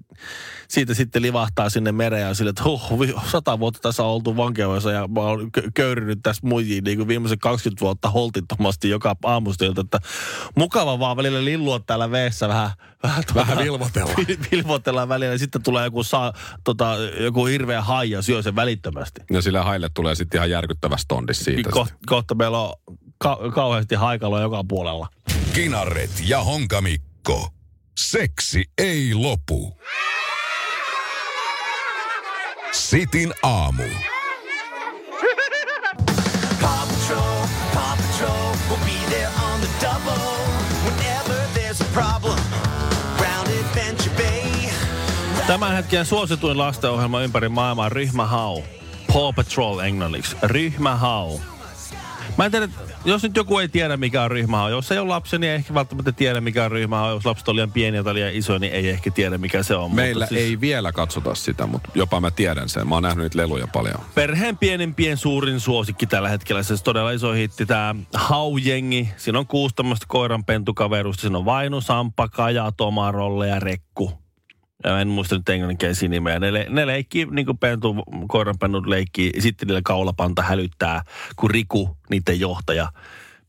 siitä 0.68 0.94
sitten 0.94 1.22
livahtaa 1.22 1.70
sinne 1.70 1.92
mereen 1.92 2.27
ja 2.27 2.34
sille, 2.34 2.50
että 2.50 2.63
huh, 2.63 2.92
sata 3.32 3.60
vuotta 3.60 3.80
tässä 3.82 4.04
on 4.04 4.10
oltu 4.10 4.38
vankeudessa 4.38 4.92
ja 4.92 5.08
mä 5.08 5.20
oon 5.20 5.50
kö- 5.58 5.72
köyrynyt 5.74 6.20
tässä 6.24 6.48
muihin 6.48 6.84
niin 6.84 6.98
kuin 6.98 7.08
viimeiset 7.08 7.39
20 7.39 7.82
vuotta 7.82 8.10
holtittomasti 8.10 8.89
joka 8.89 9.16
aamustilta, 9.24 9.82
että 9.82 10.00
mukava 10.56 11.00
vaan 11.00 11.18
välillä 11.18 11.46
lillua 11.46 11.80
täällä 11.80 12.12
veessä 12.12 12.48
vähän 12.48 12.72
vähän, 13.04 13.24
Vähän 13.36 13.58
vilvotellaan. 13.58 14.25
vilvotellaan 14.51 15.10
välillä 15.10 15.34
ja 15.34 15.39
sitten 15.39 15.63
tulee 15.63 15.84
joku, 15.84 16.04
saa, 16.04 16.34
tota, 16.63 16.96
joku 17.20 17.46
hirveä 17.46 17.82
hai 17.82 18.10
ja 18.10 18.22
syö 18.22 18.42
sen 18.42 18.56
välittömästi. 18.56 19.22
Ja 19.32 19.42
sillä 19.42 19.63
haille 19.63 19.89
tulee 19.94 20.16
sitten 20.16 20.38
ihan 20.38 20.50
järkyttävä 20.50 20.98
stondis 20.98 21.39
siitä. 21.39 21.70
Ko, 21.70 21.88
kohta 22.06 22.36
meillä 22.36 22.60
on 22.60 22.74
ka- 23.18 23.39
kauheasti 23.56 23.96
haikaloa 23.96 24.42
joka 24.42 24.63
puolella. 24.68 25.08
Kinaret 25.54 26.12
ja 26.27 26.44
Honkamikko. 26.44 27.50
Seksi 27.98 28.63
ei 28.77 29.13
lopu. 29.13 29.77
Sitin 32.72 33.34
aamu. 33.44 33.84
Paw 36.62 36.88
Patrol, 36.88 37.48
Paw 37.74 37.98
Patrol 37.98 38.56
will 38.70 38.86
be 38.86 39.10
there 39.10 39.30
on 39.54 39.62
the 39.62 39.70
double 39.82 40.38
whenever 40.86 41.48
there's 41.54 41.82
a 41.82 41.86
problem. 41.94 42.47
Tämän 45.48 45.75
hetken 45.75 46.06
suosituin 46.06 46.58
lastenohjelma 46.58 47.22
ympäri 47.22 47.50
maailmaa 47.50 47.86
on 47.86 47.92
Ryhmä 47.92 48.25
Hau. 48.25 48.62
Paw 49.13 49.34
Patrol 49.36 49.80
englanniksi. 49.80 50.36
Ryhmä 50.44 50.96
Hau. 50.96 51.39
Mä 52.38 52.46
en 52.46 52.51
tiedä, 52.51 52.70
jos 53.06 53.24
nyt 53.24 53.36
joku 53.36 53.60
ei 53.60 53.68
tiedä 53.68 53.98
mikä 53.98 54.24
on 54.24 54.32
Ryhmä 54.32 54.58
Hau. 54.58 54.70
Jos 54.70 54.92
ei 54.92 54.98
ole 54.98 55.08
lapsi, 55.08 55.38
niin 55.38 55.50
ei 55.50 55.56
ehkä 55.56 55.74
välttämättä 55.74 56.12
tiedä 56.12 56.42
mikä 56.42 56.66
on 56.66 56.72
Ryhmä 56.72 56.98
Hau. 56.98 57.10
Jos 57.10 57.25
lapset 57.25 57.48
on 57.48 57.56
liian 57.56 57.72
pieniä 57.72 58.04
tai 58.04 58.13
liian 58.13 58.34
isoja, 58.34 58.60
niin 58.60 58.74
ei 58.74 58.89
ehkä 58.89 59.12
tiedä 59.12 59.38
mikä 59.38 59.63
se 59.63 59.75
on. 59.75 59.96
Meillä 59.96 60.24
Mutta 60.24 60.36
siis 60.36 60.50
ei 60.50 60.62
vielä 60.62 60.92
katsota 60.92 61.36
sitä, 61.36 61.66
mutta 61.66 61.89
jopa 61.96 62.20
mä 62.20 62.32
tiedän 62.32 62.70
sen. 62.70 62.88
Mä 62.88 62.96
oon 62.96 63.04
nähnyt 63.04 63.24
niitä 63.24 63.38
leluja 63.38 63.68
paljon. 63.68 64.00
Perheen 64.16 64.58
pienimpien 64.58 65.18
suurin 65.18 65.60
suosikki 65.60 66.06
tällä 66.06 66.30
hetkellä. 66.30 66.63
Se 66.63 66.74
on 66.74 66.80
todella 66.84 67.12
iso 67.12 67.32
hitti. 67.32 67.66
Tämä 67.66 67.96
Hau-jengi. 68.13 69.08
Siinä 69.18 69.39
on 69.39 69.48
kuusi 69.48 69.75
tämmöistä 69.75 70.06
koiranpentukaverusta. 70.10 71.22
Siinä 71.22 71.38
on 71.38 71.46
Vainu, 71.46 71.82
Sampa, 71.82 72.27
Kaja, 72.27 72.72
Toma, 72.77 73.12
Rolle 73.12 73.48
ja 73.48 73.60
Rekku. 73.60 74.27
En 74.84 75.08
muista 75.08 75.36
nyt 75.36 75.50
englanninkielisiä 75.50 76.10
nimeä. 76.10 76.40
Ne, 76.40 76.54
le- 76.54 76.68
ne 76.70 76.88
leikkii 76.88 77.28
niin 77.32 77.46
kuin 77.46 77.58
pentu, 77.58 77.96
koiranpennut 78.28 78.88
leikkii. 78.88 79.32
Ja 79.36 79.42
sitten 79.42 79.68
niillä 79.68 79.82
kaulapanta 79.84 80.42
hälyttää, 80.42 81.02
kun 81.36 81.52
Riku, 81.52 81.98
niiden 82.10 82.40
johtaja, 82.40 82.92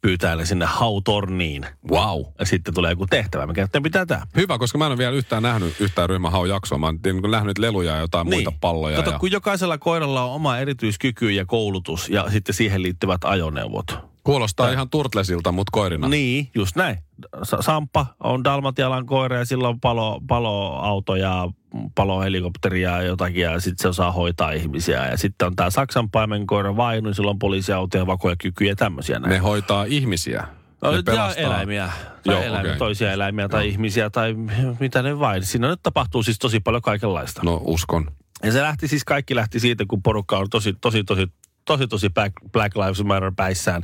pyytää 0.00 0.36
ne 0.36 0.46
sinne 0.46 0.64
hautorniin. 0.64 1.66
Wow. 1.90 2.20
Ja 2.38 2.46
sitten 2.46 2.74
tulee 2.74 2.92
joku 2.92 3.06
tehtävä, 3.06 3.46
mikä 3.46 3.64
sitten 3.64 3.82
pitää 3.82 4.06
tämä. 4.06 4.26
Hyvä, 4.36 4.58
koska 4.58 4.78
mä 4.78 4.86
en 4.86 4.92
ole 4.92 4.98
vielä 4.98 5.12
yhtään 5.12 5.42
nähnyt 5.42 5.80
yhtään 5.80 6.08
ryhmähaun 6.08 6.48
jaksoa. 6.48 6.78
Mä 6.78 6.86
oon 6.86 6.98
niin 7.04 7.30
nähnyt 7.30 7.58
leluja 7.58 7.94
ja 7.94 8.00
jotain 8.00 8.26
muita 8.26 8.52
palloja. 8.60 8.96
Niin. 8.96 9.04
Kato, 9.04 9.14
ja... 9.14 9.18
kun 9.18 9.30
jokaisella 9.30 9.78
koiralla 9.78 10.24
on 10.24 10.32
oma 10.32 10.58
erityiskyky 10.58 11.30
ja 11.30 11.46
koulutus 11.46 12.08
ja 12.08 12.30
sitten 12.30 12.54
siihen 12.54 12.82
liittyvät 12.82 13.24
ajoneuvot. 13.24 14.07
Kuulostaa 14.28 14.70
ihan 14.70 14.90
turtlesilta, 14.90 15.52
mutta 15.52 15.70
koirina. 15.72 16.08
Niin, 16.08 16.50
just 16.54 16.76
näin. 16.76 16.98
Sa- 17.42 17.62
Samppa 17.62 18.06
on 18.20 18.44
Dalmatialan 18.44 19.06
koira 19.06 19.36
ja 19.38 19.44
sillä 19.44 19.68
on 19.68 19.80
palo, 19.80 20.20
paloauto 20.28 21.16
ja 21.16 21.48
palohelikopteri 21.94 22.82
ja 22.82 23.02
jotakin 23.02 23.42
ja 23.42 23.60
sitten 23.60 23.82
se 23.82 23.88
osaa 23.88 24.12
hoitaa 24.12 24.50
ihmisiä. 24.52 25.06
Ja 25.06 25.16
sitten 25.16 25.46
on 25.46 25.56
tämä 25.56 25.70
Saksan 25.70 26.10
paimenkoira 26.10 26.76
Vainu, 26.76 27.14
sillä 27.14 27.30
on 27.30 27.38
poliisiauto 27.38 27.98
ja 27.98 28.06
vakoja 28.06 28.36
kykyjä 28.36 28.70
ja 28.72 28.76
tämmöisiä 28.76 29.18
näin. 29.18 29.30
Ne 29.30 29.38
hoitaa 29.38 29.84
ihmisiä. 29.84 30.46
No, 30.82 30.90
ne 30.90 30.96
ja 30.96 31.02
pelastaa. 31.02 31.44
eläimiä. 31.44 31.90
Tai 32.24 32.34
Joo, 32.34 32.42
eläimiä, 32.42 32.70
okei. 32.70 32.78
toisia 32.78 33.12
eläimiä 33.12 33.48
tai 33.48 33.68
ihmisiä 33.68 34.10
tai 34.10 34.34
mitä 34.80 35.02
ne 35.02 35.18
vain. 35.18 35.44
Siinä 35.44 35.68
nyt 35.68 35.80
tapahtuu 35.82 36.22
siis 36.22 36.38
tosi 36.38 36.60
paljon 36.60 36.82
kaikenlaista. 36.82 37.40
No 37.44 37.60
uskon. 37.64 38.10
Ja 38.42 38.52
se 38.52 38.62
lähti 38.62 38.88
siis, 38.88 39.04
kaikki 39.04 39.34
lähti 39.34 39.60
siitä, 39.60 39.84
kun 39.88 40.02
porukka 40.02 40.38
on 40.38 40.46
tosi, 40.50 40.74
tosi, 40.80 41.04
tosi, 41.04 41.26
tosi, 41.68 41.88
tosi 41.88 42.10
Black, 42.10 42.32
Black 42.52 42.76
Lives 42.76 43.04
Matter 43.04 43.32
päissään. 43.36 43.82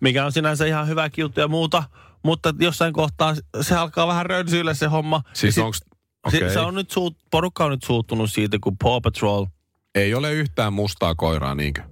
Mikä 0.00 0.24
on 0.24 0.32
sinänsä 0.32 0.66
ihan 0.66 0.88
hyvä 0.88 1.10
juttu 1.16 1.40
ja 1.40 1.48
muuta. 1.48 1.82
Mutta 2.24 2.54
jossain 2.60 2.92
kohtaa 2.92 3.34
se 3.60 3.76
alkaa 3.76 4.06
vähän 4.06 4.26
rönsyillä 4.26 4.74
se 4.74 4.86
homma. 4.86 5.22
Siis 5.32 5.56
Ja 5.56 5.64
onks, 5.64 5.78
sit- 6.30 6.42
okei. 6.42 6.50
se 6.52 6.58
on 6.60 6.74
nyt 6.74 6.90
suut, 6.90 7.16
porukka 7.30 7.64
on 7.64 7.70
nyt 7.70 7.82
suuttunut 7.84 8.30
siitä, 8.32 8.58
kun 8.60 8.76
Paw 8.82 8.98
Patrol, 9.02 9.46
Ei 9.94 10.14
ole 10.14 10.32
yhtään 10.32 10.72
mustaa 10.72 11.14
koiraa, 11.14 11.54
niinkö? 11.54 11.82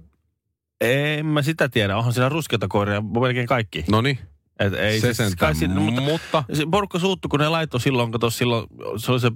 en 0.81 1.25
mä 1.25 1.41
sitä 1.41 1.69
tiedä, 1.69 1.97
onhan 1.97 2.13
siinä 2.13 2.29
ruskeita 2.29 2.67
koiria, 2.67 3.01
melkein 3.01 3.47
kaikki. 3.47 3.85
Noniin. 3.89 4.19
Et 4.59 4.73
ei, 4.73 4.99
se 4.99 5.05
siis 5.07 5.17
sentään. 5.17 5.55
siinä- 5.55 5.75
mutta, 5.79 6.01
mutta 6.01 6.43
se 6.53 6.63
porukka 6.71 6.99
suuttui, 6.99 7.29
kun 7.29 7.39
ne 7.39 7.49
laittoi 7.49 7.79
silloin, 7.81 8.11
kato 8.11 8.29
silloin, 8.29 8.67
se 8.97 9.11
oli 9.11 9.19
se, 9.19 9.31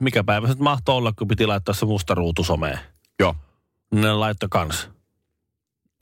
mikä 0.00 0.24
päivä 0.24 0.48
se 0.48 0.54
mahtoi 0.58 0.94
olla, 0.96 1.12
kun 1.12 1.28
piti 1.28 1.46
laittaa 1.46 1.74
se 1.74 1.86
musta 1.86 2.14
ruutu 2.14 2.44
someen. 2.44 2.78
joo. 3.20 3.34
Ne 3.94 4.12
laittoi 4.12 4.48
kans. 4.48 4.90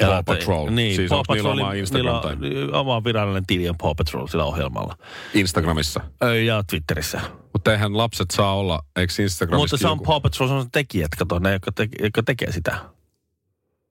Paw 0.07 0.25
Patrol. 0.25 0.71
Niin, 0.71 0.97
Siis 0.97 1.09
Paw 1.09 1.19
onks 1.19 1.29
niillä 1.33 1.51
oma 1.51 1.73
Instagram 1.73 2.21
tai- 2.21 2.37
oma 2.73 3.05
virallinen 3.05 3.47
tili 3.47 3.69
on 3.69 3.79
Paw 3.79 3.93
Patrol 3.97 4.27
sillä 4.27 4.45
ohjelmalla. 4.45 4.97
Instagramissa. 5.35 6.01
Ja 6.47 6.63
Twitterissä. 6.71 7.21
Mutta 7.53 7.73
eihän 7.73 7.97
lapset 7.97 8.31
saa 8.31 8.55
olla, 8.55 8.81
eikö 8.97 9.13
Instagramissa 9.23 9.63
Mutta 9.63 9.77
se 9.77 9.87
on 9.89 9.93
joku? 9.93 10.05
Paw 10.05 10.23
Patrol, 10.23 10.49
se 10.49 10.55
on 10.55 10.71
tekijät, 10.71 11.11
kato, 11.19 11.39
ne, 11.39 11.53
jotka, 11.53 11.73
te, 11.73 11.89
jotka 12.03 12.23
tekee 12.23 12.53
sitä. 12.53 12.79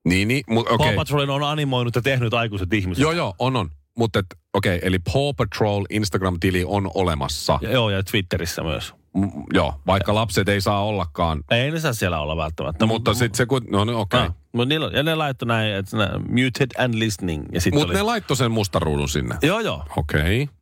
Niin, 0.08 0.28
niin, 0.28 0.44
mutta 0.48 0.74
Okay. 0.74 0.86
okei. 0.86 0.96
Paw 0.96 1.00
Patrolin 1.00 1.30
on 1.30 1.42
animoinut 1.42 1.94
ja 1.96 2.02
tehnyt 2.02 2.34
aikuiset 2.34 2.72
ihmiset. 2.72 3.02
Joo, 3.02 3.12
joo, 3.12 3.34
on, 3.38 3.56
on. 3.56 3.70
Mutta 3.98 4.18
okei, 4.54 4.76
okay, 4.76 4.88
eli 4.88 4.98
Paw 4.98 5.30
Patrol 5.36 5.84
Instagram-tili 5.90 6.64
on 6.66 6.90
olemassa. 6.94 7.58
Ja, 7.62 7.72
joo, 7.72 7.90
ja 7.90 8.02
Twitterissä 8.02 8.62
myös. 8.62 8.94
M- 9.16 9.24
joo, 9.54 9.74
vaikka 9.86 10.14
lapset 10.14 10.48
ei 10.48 10.60
saa 10.60 10.84
ollakaan. 10.84 11.44
Ei 11.50 11.70
ne 11.70 11.80
saa 11.80 11.92
siellä 11.92 12.20
olla 12.20 12.36
välttämättä. 12.36 12.86
Mutta 12.86 13.14
sitten 13.14 13.36
se 13.36 13.46
kun, 13.46 13.62
no, 13.70 13.84
no 13.84 14.00
okei. 14.00 14.20
Ah, 14.20 14.34
mut 14.52 14.68
niillä, 14.68 14.90
ja 14.92 15.02
ne 15.02 15.14
laittoi 15.14 15.46
näin, 15.46 15.74
että 15.74 15.96
muted 16.28 16.84
and 16.84 16.94
listening. 16.94 17.46
Mutta 17.72 17.92
ne 17.92 18.02
laittoi 18.02 18.36
sen 18.36 18.50
mustaruudun 18.50 19.08
sinne. 19.08 19.36
Joo, 19.42 19.60
joo. 19.60 19.84
Okei. 19.96 20.42
Okay. 20.42 20.54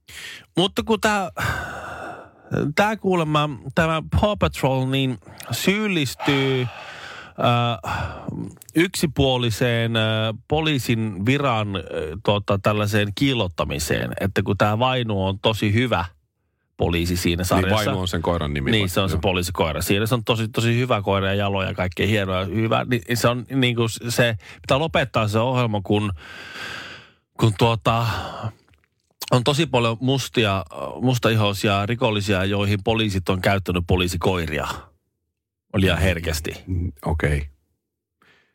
Mutta 0.56 0.82
kun 0.82 1.00
tämä 1.00 1.30
tää 2.74 2.96
kuulemma, 2.96 3.50
tämä 3.74 4.02
Paw 4.20 4.32
Patrol, 4.38 4.86
niin 4.86 5.18
syyllistyy 5.50 6.62
äh, 6.62 6.68
yksipuoliseen 8.74 9.96
äh, 9.96 10.02
poliisin 10.48 11.26
viran 11.26 11.76
äh, 11.76 11.82
tota, 12.24 12.58
tällaiseen 12.62 13.08
kiilottamiseen, 13.14 14.12
että 14.20 14.42
kun 14.42 14.58
tämä 14.58 14.78
Vainu 14.78 15.26
on 15.26 15.38
tosi 15.38 15.74
hyvä 15.74 16.04
poliisi 16.76 17.16
siinä 17.16 17.40
Niin 17.40 17.46
sarjassa. 17.46 17.76
Vainu 17.76 18.00
on 18.00 18.08
sen 18.08 18.22
koiran 18.22 18.54
nimi. 18.54 18.70
Niin, 18.70 18.88
se 18.88 19.00
on 19.00 19.08
se 19.08 19.14
Joo. 19.14 19.20
poliisikoira. 19.20 19.82
Siinä 19.82 20.06
se 20.06 20.14
on 20.14 20.24
tosi, 20.24 20.48
tosi 20.48 20.78
hyvä 20.78 21.02
koira 21.02 21.26
ja 21.26 21.34
jalo 21.34 21.62
ja 21.62 21.74
kaikkea 21.74 22.06
hienoa. 22.06 22.44
Hyvä. 22.44 22.84
Niin 22.84 23.16
se 23.16 23.28
on 23.28 23.46
niin 23.50 23.76
kuin 23.76 23.88
se, 24.08 24.36
pitää 24.62 24.78
lopettaa 24.78 25.28
se 25.28 25.38
ohjelma, 25.38 25.80
kun, 25.84 26.12
kun 27.40 27.52
tuota, 27.58 28.06
on 29.30 29.44
tosi 29.44 29.66
paljon 29.66 29.96
mustia, 30.00 30.64
mustaihoisia 31.00 31.86
rikollisia, 31.86 32.44
joihin 32.44 32.78
poliisit 32.84 33.28
on 33.28 33.40
käyttänyt 33.40 33.84
poliisikoiria 33.86 34.68
liian 35.76 35.98
herkästi. 35.98 36.62
Mm, 36.66 36.92
Okei. 37.04 37.36
Okay. 37.36 37.48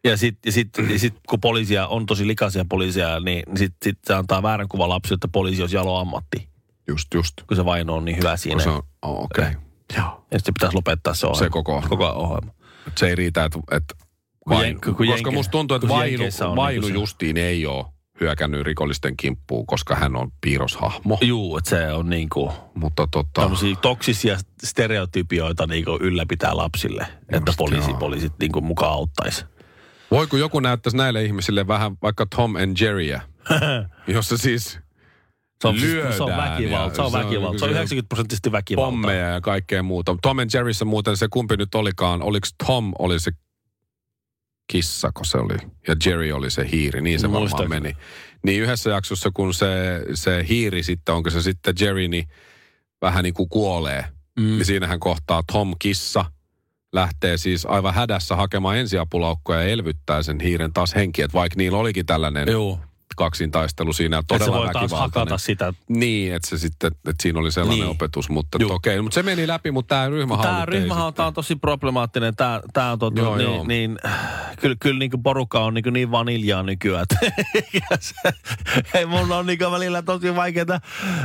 Ja 0.03 0.17
sitten 0.17 0.49
ja 0.49 0.51
sit, 0.51 0.69
ja 0.89 0.99
sit, 0.99 1.13
kun 1.29 1.41
poliisia 1.41 1.87
on 1.87 2.05
tosi 2.05 2.27
likaisia 2.27 2.65
poliisia, 2.69 3.19
niin 3.19 3.43
sitten 3.57 3.77
sit 3.83 3.99
se 4.05 4.13
antaa 4.13 4.43
väärän 4.43 4.67
kuvan 4.67 4.89
lapsille, 4.89 5.15
että 5.15 5.27
poliisi 5.27 5.61
olisi 5.61 5.75
jalo 5.75 5.97
ammatti, 5.97 6.50
Just, 6.91 7.13
just. 7.13 7.33
kun 7.47 7.57
se 7.57 7.65
vaino 7.65 7.95
on 7.95 8.05
niin 8.05 8.17
hyvä 8.17 8.37
siinä. 8.37 8.55
Kun 8.55 8.63
se 8.63 8.69
on, 8.69 8.83
oh, 9.01 9.23
okei. 9.23 9.43
Okay. 9.43 9.55
Joo. 9.97 10.25
Ja 10.31 10.39
sitten 10.39 10.53
pitäisi 10.53 10.75
lopettaa 10.75 11.13
se 11.13 11.27
ohjelma. 11.27 11.45
Se 11.45 11.49
koko 11.49 11.71
ohjelma. 11.71 11.89
koko 11.89 12.05
ohjelma. 12.05 12.51
Se 12.97 13.07
ei 13.07 13.15
riitä, 13.15 13.43
että... 13.45 13.59
että 13.71 13.95
Kun 14.39 14.55
vainu, 14.55 14.79
koska 14.81 15.03
jenke- 15.03 15.33
musta 15.33 15.51
tuntuu, 15.51 15.75
että 15.75 15.87
vainu, 15.87 16.23
on 16.49 16.55
vainu 16.55 16.87
se- 16.87 16.93
justiin 16.93 17.37
ei 17.37 17.65
ole 17.65 17.85
hyökännyt 18.21 18.65
rikollisten 18.65 19.17
kimppuun, 19.17 19.65
koska 19.65 19.95
hän 19.95 20.15
on 20.15 20.31
piirroshahmo. 20.41 21.17
Juu, 21.21 21.57
että 21.57 21.69
se 21.69 21.91
on 21.91 22.09
niinku 22.09 22.53
Mutta 22.73 23.07
tota, 23.11 23.41
tämmöisiä 23.41 23.75
toksisia 23.75 24.37
stereotypioita 24.63 25.67
niinku 25.67 25.97
ylläpitää 26.01 26.57
lapsille, 26.57 27.07
että 27.29 27.53
poliisi, 27.57 27.89
joo. 27.89 27.99
poliisit 27.99 28.33
niinku 28.39 28.61
mukaan 28.61 28.93
auttaisi. 28.93 29.45
voiko 30.11 30.37
joku 30.37 30.59
näyttäisi 30.59 30.97
näille 30.97 31.23
ihmisille 31.23 31.67
vähän 31.67 31.97
vaikka 32.01 32.25
Tom 32.35 32.55
and 32.55 32.77
Jerryä, 32.79 33.21
jossa 34.07 34.37
siis 34.37 34.79
Se 35.61 35.67
on, 35.67 35.81
lyödään. 35.81 36.13
se 36.13 36.23
on 36.23 36.37
väkivalta, 36.37 36.95
se 36.95 37.01
on 37.01 37.11
väkivalta. 37.11 37.59
Se 37.59 37.65
on 37.65 37.71
90 37.71 38.09
prosenttisesti 38.09 38.51
väkivalta. 38.51 38.85
pommeja 38.85 39.27
ja 39.29 39.41
kaikkea 39.41 39.83
muuta. 39.83 40.17
Tom 40.21 40.39
and 40.39 40.49
Jerryssä 40.53 40.85
muuten 40.85 41.17
se 41.17 41.27
kumpi 41.31 41.57
nyt 41.57 41.75
olikaan, 41.75 42.21
oliko 42.21 42.47
Tom 42.67 42.91
oli 42.99 43.19
se 43.19 43.31
kissako 44.71 45.23
se 45.23 45.37
oli 45.37 45.55
ja 45.87 45.95
Jerry 46.05 46.31
oli 46.31 46.51
se 46.51 46.69
hiiri, 46.71 47.01
niin 47.01 47.19
se 47.19 47.27
varmaan 47.27 47.41
Muistaakseni. 47.41 47.81
meni. 47.81 47.95
Niin 48.43 48.61
yhdessä 48.61 48.89
jaksossa, 48.89 49.29
kun 49.33 49.53
se, 49.53 49.67
se 50.13 50.45
hiiri 50.49 50.83
sitten, 50.83 51.15
onko 51.15 51.29
se 51.29 51.41
sitten 51.41 51.73
Jerry, 51.79 52.07
niin 52.07 52.27
vähän 53.01 53.23
niin 53.23 53.33
kuin 53.33 53.49
kuolee. 53.49 54.05
Mm. 54.39 54.45
Niin 54.45 54.65
siinähän 54.65 54.99
kohtaa 54.99 55.43
Tom 55.51 55.75
kissa 55.79 56.25
lähtee 56.93 57.37
siis 57.37 57.65
aivan 57.65 57.93
hädässä 57.93 58.35
hakemaan 58.35 58.77
ensiapulaukkoja 58.77 59.63
ja 59.63 59.69
elvyttää 59.69 60.23
sen 60.23 60.39
hiiren 60.39 60.73
taas 60.73 60.95
henkiä, 60.95 61.25
että 61.25 61.37
vaikka 61.37 61.57
niillä 61.57 61.77
olikin 61.77 62.05
tällainen 62.05 62.47
Joo. 62.51 62.79
Kaksintaistelu 63.23 63.93
siinä. 63.93 64.17
Että 64.17 64.35
se 64.37 64.39
Todella 64.39 64.65
voi 64.65 64.73
taas 64.73 64.91
hakata 64.91 65.37
sitä. 65.37 65.73
Niin, 65.89 66.33
että 66.33 66.49
se 66.49 66.57
sitten, 66.57 66.91
että 66.91 67.21
siinä 67.21 67.39
oli 67.39 67.51
sellainen 67.51 67.79
Niin. 67.79 67.91
opetus, 67.91 68.29
mutta 68.29 68.57
okei. 68.69 69.01
Mutta 69.01 69.15
se 69.15 69.23
meni 69.23 69.47
läpi, 69.47 69.71
mutta 69.71 69.95
tämä 69.95 70.09
ryhmähän 70.09 70.45
Tämä 70.45 70.65
ryhmähän 70.65 71.05
on, 71.05 71.33
tosi 71.33 71.55
problemaattinen. 71.55 72.35
Tämä, 72.35 72.61
tämä 72.73 72.91
on 72.91 72.99
tota, 72.99 73.21
Joo, 73.21 73.37
niin, 73.37 73.53
joo. 73.53 73.63
niin, 73.67 73.99
kyllä, 74.59 74.75
kyllä 74.79 74.99
niin 74.99 75.11
kuin 75.11 75.23
porukka 75.23 75.59
on 75.59 75.73
niin, 75.73 75.93
niin 75.93 76.11
vaniljaa 76.11 76.63
nykyään. 76.63 77.05
Ei 78.93 79.05
mun 79.05 79.31
on 79.31 79.45
niin 79.45 79.59
välillä 79.59 80.01
tosi 80.01 80.35
vaikeaa, 80.35 80.81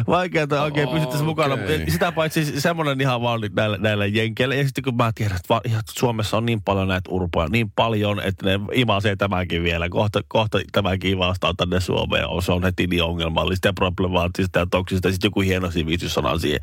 vaikeaa 0.06 0.62
oikein 0.62 0.88
pysyä 0.88 1.06
tässä 1.06 1.24
mukana. 1.24 1.56
Sitä 1.88 2.12
paitsi 2.12 2.60
semmoinen 2.60 3.00
ihan 3.00 3.22
vaan 3.22 3.40
nyt 3.40 3.54
näillä, 3.54 3.76
näillä 3.76 4.06
jenkeillä. 4.06 4.54
Ja 4.54 4.64
sitten 4.64 4.84
kun 4.84 4.96
mä 4.96 5.12
tiedän, 5.14 5.36
että 5.36 5.92
Suomessa 5.98 6.36
on 6.36 6.46
niin 6.46 6.62
paljon 6.62 6.88
näitä 6.88 7.10
urpoja, 7.10 7.48
niin 7.48 7.70
paljon, 7.70 8.20
että 8.20 8.46
ne 8.46 8.60
imasee 8.72 9.16
tämänkin 9.16 9.62
vielä. 9.62 9.88
Kohta, 9.88 10.20
kohta 10.28 10.58
tämäkin 10.72 11.10
ivastaa 11.10 11.54
tänne 11.54 11.80
Suomeen. 11.86 12.42
Se 12.44 12.52
on 12.52 12.62
heti 12.62 12.86
niin 12.86 13.02
ongelmallista 13.02 13.68
ja 13.68 13.72
problemaattista 13.72 14.58
ja 14.58 14.66
toksista. 14.70 15.10
Sitten 15.10 15.28
joku 15.28 15.40
hieno 15.40 15.70
sivistyssana 15.70 16.38
siihen 16.38 16.60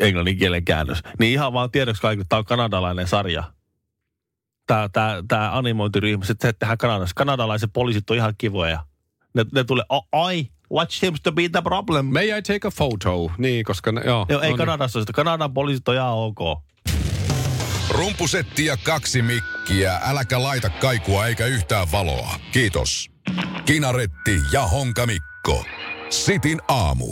englannin 0.00 0.38
kielen 0.38 0.64
käännös. 0.64 1.02
Niin 1.18 1.32
ihan 1.32 1.52
vaan 1.52 1.70
tiedoksi 1.70 2.02
kaikille, 2.02 2.26
tämä 2.28 2.38
on 2.38 2.44
kanadalainen 2.44 3.08
sarja. 3.08 3.44
Tämä, 4.66 4.88
tämä, 4.92 5.22
tämä 5.28 5.52
animointiryhmä, 5.52 6.24
sitten 6.24 6.48
se 6.48 6.52
tehdään 6.58 6.78
Kanadassa. 6.78 7.14
Kanadalaiset 7.16 7.70
poliisit 7.72 8.10
on 8.10 8.16
ihan 8.16 8.34
kivoja. 8.38 8.84
Ne, 9.34 9.44
ne 9.54 9.64
tulee, 9.64 9.84
oh, 9.88 10.08
ai, 10.12 10.46
what 10.72 10.90
seems 10.90 11.20
to 11.20 11.32
be 11.32 11.48
the 11.48 11.62
problem? 11.62 12.06
May 12.06 12.38
I 12.38 12.42
take 12.42 12.68
a 12.68 12.70
photo? 12.76 13.32
Niin, 13.38 13.64
koska 13.64 13.92
ne, 13.92 14.02
joo. 14.04 14.26
Joo, 14.28 14.40
ei 14.40 14.50
no 14.50 14.56
niin. 14.56 14.66
Kanadassa 14.66 14.98
ole 14.98 15.02
sitä. 15.02 15.12
Kanadan 15.12 15.54
poliisit 15.54 15.88
on 15.88 15.94
ihan 15.94 16.12
ok. 16.12 16.38
Rumpusetti 17.90 18.64
ja 18.64 18.76
kaksi 18.76 19.22
mikkiä. 19.22 19.53
Äläkä 20.02 20.42
laita 20.42 20.70
kaikua 20.70 21.26
eikä 21.26 21.46
yhtään 21.46 21.92
valoa. 21.92 22.34
Kiitos. 22.52 23.10
Kinaretti 23.64 24.40
ja 24.52 24.66
Honkamikko. 24.66 25.64
Sitin 26.10 26.60
aamu. 26.68 27.06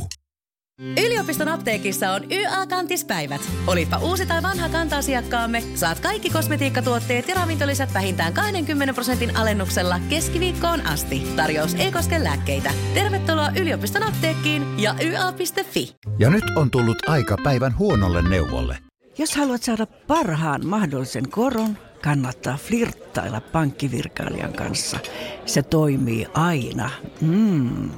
Yliopiston 0.80 1.48
apteekissa 1.48 2.10
on 2.10 2.22
YA-kantispäivät. 2.32 3.40
Olipa 3.66 3.98
uusi 3.98 4.26
tai 4.26 4.42
vanha 4.42 4.68
kanta-asiakkaamme, 4.68 5.62
saat 5.74 6.00
kaikki 6.00 6.30
kosmetiikkatuotteet 6.30 7.28
ja 7.28 7.34
ravintolisät 7.34 7.94
vähintään 7.94 8.32
20 8.32 8.94
prosentin 8.94 9.36
alennuksella 9.36 10.00
keskiviikkoon 10.08 10.86
asti. 10.86 11.32
Tarjous 11.36 11.74
ei 11.74 11.92
koske 11.92 12.24
lääkkeitä. 12.24 12.70
Tervetuloa 12.94 13.50
yliopiston 13.60 14.02
apteekkiin 14.02 14.78
ja 14.78 14.94
YA.fi. 15.02 15.96
Ja 16.18 16.30
nyt 16.30 16.44
on 16.56 16.70
tullut 16.70 17.08
aika 17.08 17.36
päivän 17.42 17.78
huonolle 17.78 18.28
neuvolle. 18.28 18.78
Jos 19.18 19.36
haluat 19.36 19.62
saada 19.62 19.86
parhaan 19.86 20.66
mahdollisen 20.66 21.30
koron, 21.30 21.78
kannattaa 22.02 22.56
flirttailla 22.56 23.40
pankkivirkailijan 23.40 24.52
kanssa. 24.52 24.98
Se 25.46 25.62
toimii 25.62 26.26
aina. 26.34 26.90
Mm. 27.20 27.90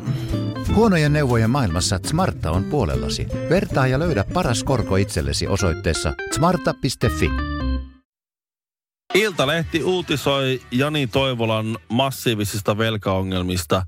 Huonojen 0.74 1.12
neuvojen 1.12 1.50
maailmassa 1.50 2.00
Smarta 2.06 2.50
on 2.50 2.64
puolellasi. 2.64 3.26
Vertaa 3.50 3.86
ja 3.86 3.98
löydä 3.98 4.24
paras 4.34 4.64
korko 4.64 4.96
itsellesi 4.96 5.46
osoitteessa 5.46 6.14
smarta.fi. 6.34 7.30
Iltalehti 9.14 9.84
uutisoi 9.84 10.60
Jani 10.70 11.06
Toivolan 11.06 11.78
massiivisista 11.88 12.78
velkaongelmista. 12.78 13.82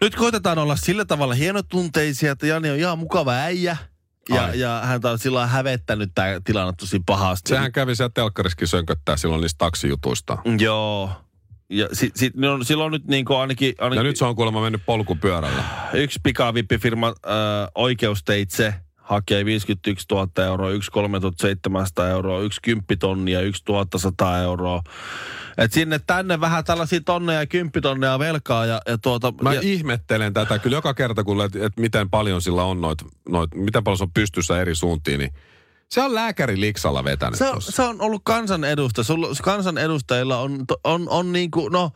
Nyt 0.00 0.16
koitetaan 0.16 0.58
olla 0.58 0.76
sillä 0.76 1.04
tavalla 1.04 1.34
hienotunteisia, 1.34 2.32
että 2.32 2.46
Jani 2.46 2.70
on 2.70 2.78
ihan 2.78 2.98
mukava 2.98 3.32
äijä. 3.32 3.76
Ja, 4.28 4.44
Ai. 4.44 4.60
ja 4.60 4.80
häntä 4.84 5.10
on 5.10 5.18
sillä 5.18 5.36
lailla 5.36 5.52
hävettänyt 5.52 6.10
tämä 6.14 6.40
tilanne 6.44 6.72
tosi 6.80 7.00
pahasti. 7.06 7.48
Sehän 7.48 7.72
kävi 7.72 7.96
siellä 7.96 8.10
telkkariskin 8.14 8.68
sönköttää 8.68 9.16
silloin 9.16 9.40
niistä 9.40 9.58
taksijutuista. 9.58 10.38
Joo. 10.58 11.10
Ja 11.70 11.88
si, 11.92 12.10
si, 12.14 12.30
no, 12.36 12.64
silloin 12.64 12.92
nyt 12.92 13.04
niin 13.06 13.24
kuin 13.24 13.38
ainakin, 13.38 13.74
ainakin 13.78 13.98
Ja 13.98 14.02
nyt 14.02 14.16
se 14.16 14.24
on 14.24 14.36
kuulemma 14.36 14.60
mennyt 14.60 14.82
polkupyörällä. 14.86 15.64
yksi 15.92 16.20
pikavippifirma 16.22 17.06
äh, 17.08 17.14
oikeusteitse 17.74 18.74
hakee 19.08 19.44
51 19.44 20.06
000 20.10 20.44
euroa, 20.44 20.70
yksi 20.70 20.90
3 20.90 21.18
700 21.40 22.08
euroa, 22.08 22.40
yksi 22.40 22.60
10 22.62 22.84
tonnia, 22.98 23.40
yksi 23.40 23.64
1100 23.64 24.38
euroa. 24.38 24.82
Et 25.58 25.72
sinne 25.72 26.00
tänne 26.06 26.40
vähän 26.40 26.64
tällaisia 26.64 27.00
tonneja 27.04 27.40
ja 27.40 27.46
kymppitonneja 27.46 28.18
velkaa 28.18 28.66
ja, 28.66 28.80
ja 28.86 28.98
tuota... 28.98 29.32
Mä 29.42 29.54
ja, 29.54 29.60
ihmettelen 29.64 30.32
tätä 30.34 30.58
kyllä 30.58 30.76
joka 30.76 30.94
kerta, 30.94 31.24
kun 31.24 31.44
että 31.44 31.66
et 31.66 31.72
miten 31.76 32.10
paljon 32.10 32.42
sillä 32.42 32.64
on 32.64 32.80
noit, 32.80 32.98
noit, 33.28 33.54
miten 33.54 33.84
paljon 33.84 33.98
se 33.98 34.04
on 34.04 34.12
pystyssä 34.12 34.60
eri 34.60 34.74
suuntiin, 34.74 35.18
niin 35.18 35.32
se 35.88 36.02
on 36.02 36.14
lääkäri 36.14 36.60
liksalla 36.60 37.04
vetänyt 37.04 37.38
se, 37.38 37.48
on, 37.48 37.54
tossa. 37.54 37.72
se 37.72 37.82
on 37.82 38.00
ollut 38.00 38.22
kansanedustaja. 38.24 39.04
Sulla, 39.04 39.28
kansanedustajilla 39.42 40.38
on, 40.38 40.64
on, 40.84 41.08
on 41.08 41.32
niin 41.32 41.50
kuin, 41.50 41.72
no, 41.72 41.90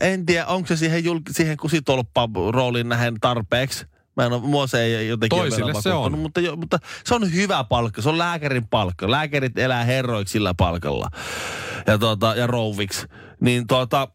en 0.00 0.26
tiedä, 0.26 0.46
onko 0.46 0.66
se 0.66 0.76
siihen, 0.76 1.04
julk, 1.04 1.22
siihen 1.30 1.56
kusitolppa-rooliin 1.56 2.88
nähen 2.88 3.14
tarpeeksi. 3.20 3.86
Mä 4.16 4.26
en 4.26 4.32
ole, 4.32 4.42
mua 4.42 4.66
se 4.66 4.82
ei 4.82 5.08
jotenkin 5.08 5.38
Toisille 5.38 5.82
se 5.82 5.92
on. 5.92 6.18
Mutta, 6.18 6.40
jo, 6.40 6.56
mutta 6.56 6.78
se 7.04 7.14
on 7.14 7.34
hyvä 7.34 7.64
palkka. 7.64 8.02
Se 8.02 8.08
on 8.08 8.18
lääkärin 8.18 8.68
palkka. 8.68 9.10
Lääkärit 9.10 9.58
elää 9.58 9.84
herroiksi 9.84 10.32
sillä 10.32 10.54
palkalla. 10.54 11.08
Ja, 11.86 11.98
tuota, 11.98 12.34
ja 12.34 12.46
rouviksi. 12.46 13.06
Niin 13.40 13.66
tuota, 13.66 14.08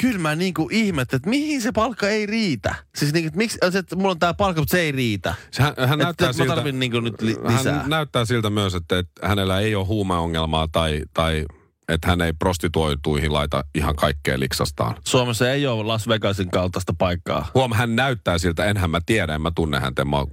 kyllä 0.00 0.18
mä 0.18 0.34
niinku 0.34 0.68
ihmettä, 0.72 1.16
että 1.16 1.30
mihin 1.30 1.62
se 1.62 1.72
palkka 1.72 2.08
ei 2.08 2.26
riitä. 2.26 2.74
Siis 2.96 3.12
niinku, 3.12 3.26
että 3.26 3.38
miksi, 3.38 3.58
se, 3.70 3.78
että 3.78 3.96
mulla 3.96 4.10
on 4.10 4.18
tää 4.18 4.34
palkka, 4.34 4.60
mutta 4.60 4.72
se 4.72 4.80
ei 4.80 4.92
riitä. 4.92 5.34
Hän, 5.58 5.74
hän 5.88 5.98
näyttää 5.98 6.28
mä 6.28 6.32
siltä, 6.32 6.54
tarvin 6.54 6.78
niinku 6.78 7.00
nyt 7.00 7.22
li- 7.22 7.36
lisää. 7.48 7.74
Hän 7.74 7.90
näyttää 7.90 8.24
siltä 8.24 8.50
myös, 8.50 8.74
että, 8.74 8.98
että 8.98 9.28
hänellä 9.28 9.60
ei 9.60 9.74
ole 9.74 9.86
huumeongelmaa 9.86 10.68
tai, 10.72 11.02
tai 11.14 11.44
että 11.88 12.08
hän 12.08 12.20
ei 12.20 12.32
prostituoituihin 12.32 13.32
laita 13.32 13.64
ihan 13.74 13.96
kaikkea 13.96 14.40
liksastaan. 14.40 14.96
Suomessa 15.04 15.50
ei 15.50 15.66
ole 15.66 15.84
Las 15.84 16.08
Vegasin 16.08 16.50
kaltaista 16.50 16.94
paikkaa. 16.98 17.46
Huom, 17.54 17.72
hän 17.72 17.96
näyttää 17.96 18.38
siltä, 18.38 18.64
enhän 18.64 18.90
mä 18.90 19.00
tiedä, 19.06 19.34
en 19.34 19.42
mä 19.42 19.52
tunne 19.54 19.80
häntä, 19.80 20.04
mä 20.04 20.16
oon 20.16 20.26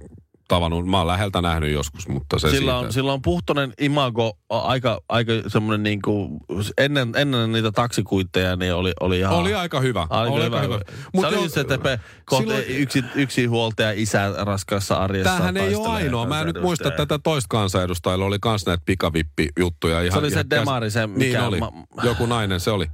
tavannut, 0.48 0.86
mä 0.86 0.98
oon 0.98 1.06
läheltä 1.06 1.42
nähnyt 1.42 1.72
joskus, 1.72 2.08
mutta 2.08 2.38
se 2.38 2.50
Sillä 2.50 2.58
siitä. 2.72 2.76
on, 2.76 2.92
sillä 2.92 3.12
on 3.12 3.22
puhtoinen 3.22 3.72
imago, 3.80 4.38
aika, 4.50 5.00
aika 5.08 5.32
semmoinen 5.48 5.82
niin 5.82 6.02
kuin, 6.02 6.40
ennen, 6.78 7.12
ennen 7.16 7.52
niitä 7.52 7.72
taksikuitteja, 7.72 8.56
niin 8.56 8.74
oli, 8.74 8.92
oli 9.00 9.18
ihan... 9.18 9.34
Oli 9.36 9.54
aika 9.54 9.80
hyvä. 9.80 10.00
Aika 10.10 10.32
oli 10.34 10.44
hyvä. 10.44 10.56
aika 10.60 10.74
hyvä. 10.74 10.84
Mut 11.12 11.26
se 11.30 11.36
oli 11.36 11.48
se, 11.48 11.60
että 11.60 11.78
pe, 11.78 12.00
kohta 12.24 12.42
silloin- 12.44 12.64
yksi, 12.68 13.04
yksi 13.14 13.46
huoltaja 13.46 13.92
isä 13.92 14.32
raskaassa 14.36 14.94
arjessa 14.96 15.32
Tämähän 15.32 15.56
ei 15.56 15.74
ole 15.74 15.88
ainoa. 15.88 16.26
Mä 16.26 16.40
en 16.40 16.46
nyt 16.46 16.62
muista 16.62 16.90
tätä 16.90 17.18
toista 17.18 17.48
kansanedustajalla. 17.48 18.24
Oli 18.24 18.38
kans 18.40 18.66
näitä 18.66 18.82
pikavippijuttuja. 18.86 20.00
Ihan, 20.00 20.12
Se 20.12 20.18
oli 20.18 20.30
se 20.30 20.34
ihan 20.34 20.50
demari, 20.50 20.90
se 20.90 21.06
Niin 21.06 21.18
mikä- 21.18 21.46
oli. 21.46 21.60
ma- 21.60 21.72
Joku 22.02 22.26
nainen 22.26 22.60
se 22.60 22.70
oli. 22.70 22.86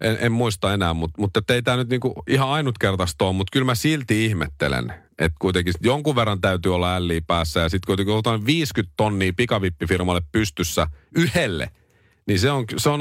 En, 0.00 0.18
en 0.20 0.32
muista 0.32 0.74
enää, 0.74 0.94
mutta, 0.94 1.20
mutta 1.20 1.54
ei 1.54 1.62
tämä 1.62 1.76
nyt 1.76 1.88
niinku 1.88 2.22
ihan 2.28 2.48
ainutkertaista 2.48 3.24
ole, 3.24 3.32
mutta 3.32 3.50
kyllä 3.52 3.66
mä 3.66 3.74
silti 3.74 4.24
ihmettelen, 4.24 4.92
että 5.18 5.36
kuitenkin 5.38 5.74
jonkun 5.80 6.16
verran 6.16 6.40
täytyy 6.40 6.74
olla 6.74 6.94
älliä 6.96 7.20
päässä 7.26 7.60
ja 7.60 7.68
sitten 7.68 7.86
kuitenkin 7.86 8.14
otan 8.14 8.46
50 8.46 8.94
tonnia 8.96 9.32
pikavippifirmalle 9.36 10.22
pystyssä 10.32 10.86
yhdelle, 11.16 11.70
niin 12.26 12.38
se 12.38 12.50
on, 12.50 12.64
se 12.76 12.88
on, 12.88 13.00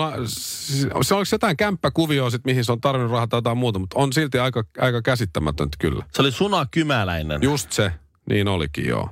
se 1.01 1.15
on 1.15 1.25
jotain 1.31 1.57
kämppäkuvioa 1.57 2.29
sit, 2.29 2.45
mihin 2.45 2.65
se 2.65 2.71
on 2.71 2.81
tarvinnut 2.81 3.11
rahaa 3.11 3.27
tai 3.27 3.37
jotain 3.37 3.57
muuta, 3.57 3.79
mutta 3.79 3.99
on 3.99 4.13
silti 4.13 4.39
aika, 4.39 4.63
aika 4.79 5.01
käsittämätöntä 5.01 5.77
kyllä. 5.79 6.05
Se 6.13 6.21
oli 6.21 6.31
Suna 6.31 6.65
Kymäläinen. 6.71 7.43
Just 7.43 7.71
se, 7.71 7.91
niin 8.29 8.47
olikin 8.47 8.85
joo. 8.85 9.09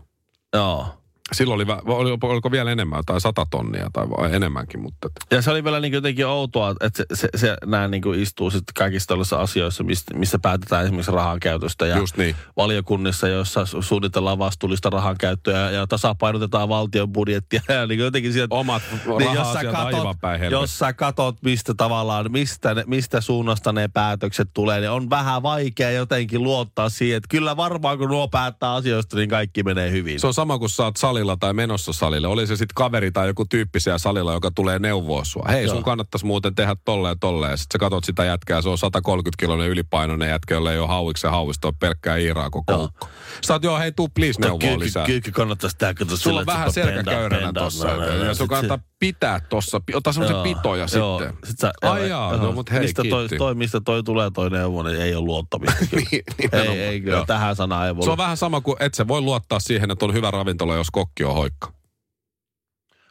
Joo. 0.53 1.02
Silloin 1.31 1.71
oli, 1.71 1.81
oli, 1.85 2.17
oliko 2.21 2.51
vielä 2.51 2.71
enemmän, 2.71 3.03
tai 3.05 3.21
sata 3.21 3.45
tonnia 3.51 3.89
tai 3.93 4.05
enemmänkin, 4.31 4.81
mutta 4.81 5.09
Ja 5.31 5.41
se 5.41 5.51
oli 5.51 5.63
vielä 5.63 5.79
niin 5.79 5.93
jotenkin 5.93 6.27
outoa, 6.27 6.75
että 6.81 6.89
se, 6.89 7.05
se, 7.13 7.29
se 7.35 7.55
nämä 7.65 7.87
niin 7.87 8.03
istuu 8.15 8.49
sitten 8.49 8.73
kaikissa 8.77 9.07
tällaisissa 9.07 9.41
asioissa, 9.41 9.83
mistä, 9.83 10.17
missä 10.17 10.39
päätetään 10.39 10.83
esimerkiksi 10.83 11.11
rahan 11.11 11.39
käytöstä. 11.39 11.85
Ja 11.85 11.97
just 11.97 12.17
niin. 12.17 12.35
valiokunnissa, 12.57 13.27
joissa 13.27 13.63
su- 13.63 13.81
suunnitellaan 13.81 14.39
vastuullista 14.39 14.89
rahan 14.89 15.15
käyttöä 15.19 15.59
ja, 15.59 15.71
ja 15.71 15.87
tasapainotetaan 15.87 16.69
valtion 16.69 17.13
budjettia. 17.13 17.61
Ja 17.73 17.87
niin 17.87 17.99
jotenkin 17.99 18.33
sieltä, 18.33 18.55
Omat 18.55 18.81
niin 19.19 19.33
jos, 19.33 19.53
sä 19.53 19.63
katot, 19.71 20.17
päin 20.21 20.51
jos 20.51 20.79
sä 20.79 20.93
katot, 20.93 21.37
mistä 21.41 21.73
tavallaan, 21.73 22.31
mistä, 22.31 22.73
ne, 22.73 22.83
mistä 22.87 23.21
suunnasta 23.21 23.71
ne 23.71 23.87
päätökset 23.87 24.49
tulee, 24.53 24.79
niin 24.79 24.89
on 24.89 25.09
vähän 25.09 25.43
vaikea 25.43 25.91
jotenkin 25.91 26.43
luottaa 26.43 26.89
siihen, 26.89 27.17
että 27.17 27.27
kyllä 27.29 27.57
varmaan 27.57 27.97
kun 27.97 28.09
nuo 28.09 28.27
päättää 28.27 28.73
asioista, 28.73 29.17
niin 29.17 29.29
kaikki 29.29 29.63
menee 29.63 29.91
hyvin. 29.91 30.19
Se 30.19 30.27
on 30.27 30.33
sama 30.33 30.59
kuin 30.59 30.69
sä 30.69 30.83
oot 30.83 30.97
salilla 31.13 31.37
tai 31.37 31.53
menossa 31.53 31.93
salille. 31.93 32.27
Oli 32.27 32.47
se 32.47 32.55
sitten 32.55 32.75
kaveri 32.75 33.11
tai 33.11 33.27
joku 33.27 33.45
tyyppi 33.45 33.79
siellä 33.79 33.97
salilla, 33.97 34.33
joka 34.33 34.51
tulee 34.55 34.79
neuvoa 34.79 35.23
sua. 35.23 35.45
Hei, 35.49 35.63
Joo. 35.63 35.73
sun 35.73 35.83
kannattaisi 35.83 36.25
muuten 36.25 36.55
tehdä 36.55 36.75
tolleen 36.85 37.11
ja 37.11 37.15
tolleen. 37.19 37.51
Ja 37.51 37.57
sitten 37.57 37.75
sä 37.75 37.79
katot 37.79 38.03
sitä 38.03 38.25
jätkää, 38.25 38.61
se 38.61 38.69
on 38.69 38.77
130-kiloinen 38.77 39.69
ylipainoinen 39.69 40.29
jätkä, 40.29 40.53
jolle 40.53 40.73
ei 40.73 40.79
ole 40.79 40.87
hauiksen 40.87 41.31
hauista, 41.31 41.67
on 41.67 41.75
pelkkää 41.79 42.17
iiraa 42.17 42.49
koko 42.49 42.73
Joo. 42.73 42.83
ukko. 42.83 43.07
Sä 43.45 43.53
oot, 43.53 43.63
joo, 43.63 43.79
hei, 43.79 43.91
tuu 43.91 44.09
please 44.09 44.41
neuvoa 44.41 44.79
lisää. 44.79 45.05
kyllä 45.05 45.21
kannattaisi 45.31 45.77
tehdä, 45.77 45.93
kato 45.93 46.17
Sulla 46.17 46.39
on 46.39 46.45
vähän 46.45 46.71
selkäkäyränä 46.71 47.53
tossa. 47.53 47.87
Ja 48.27 48.33
sun 48.33 48.47
kannattaa 48.47 48.79
pitää 48.99 49.39
tossa. 49.39 49.81
Ota 49.93 50.11
semmoisen 50.11 50.41
pitoja 50.41 50.87
joo. 50.95 51.19
sitten. 51.19 51.37
Sit 51.43 51.59
sä, 51.59 51.73
Ai 51.81 52.09
jaa, 52.09 52.37
no 52.37 52.51
mut 52.51 52.71
hei, 52.71 52.79
mistä 52.79 53.03
toi, 53.09 53.27
toi, 53.37 53.55
mistä 53.55 53.81
toi 53.85 54.03
tulee 54.03 54.31
toi 54.31 54.49
neuvo, 54.49 54.83
niin 54.83 55.01
ei 55.01 55.15
ole 55.15 55.25
luottamista. 55.25 55.85
Niin, 55.93 56.23
ei, 56.51 56.79
ei 56.79 57.01
kyllä, 57.01 57.23
tähän 57.27 57.55
sanaan 57.55 57.87
ei 57.87 57.95
voi. 57.95 58.03
Se 58.03 58.11
on 58.11 58.17
vähän 58.17 58.37
sama 58.37 58.61
kuin, 58.61 58.77
että 58.79 58.95
se 58.97 59.07
voi 59.07 59.21
luottaa 59.21 59.59
siihen, 59.59 59.91
että 59.91 60.05
on 60.05 60.13
hyvä 60.13 60.31
ravintola, 60.31 60.75
jos 60.75 60.91
kokki 61.05 61.23
on 61.23 61.33
hoikka. 61.33 61.73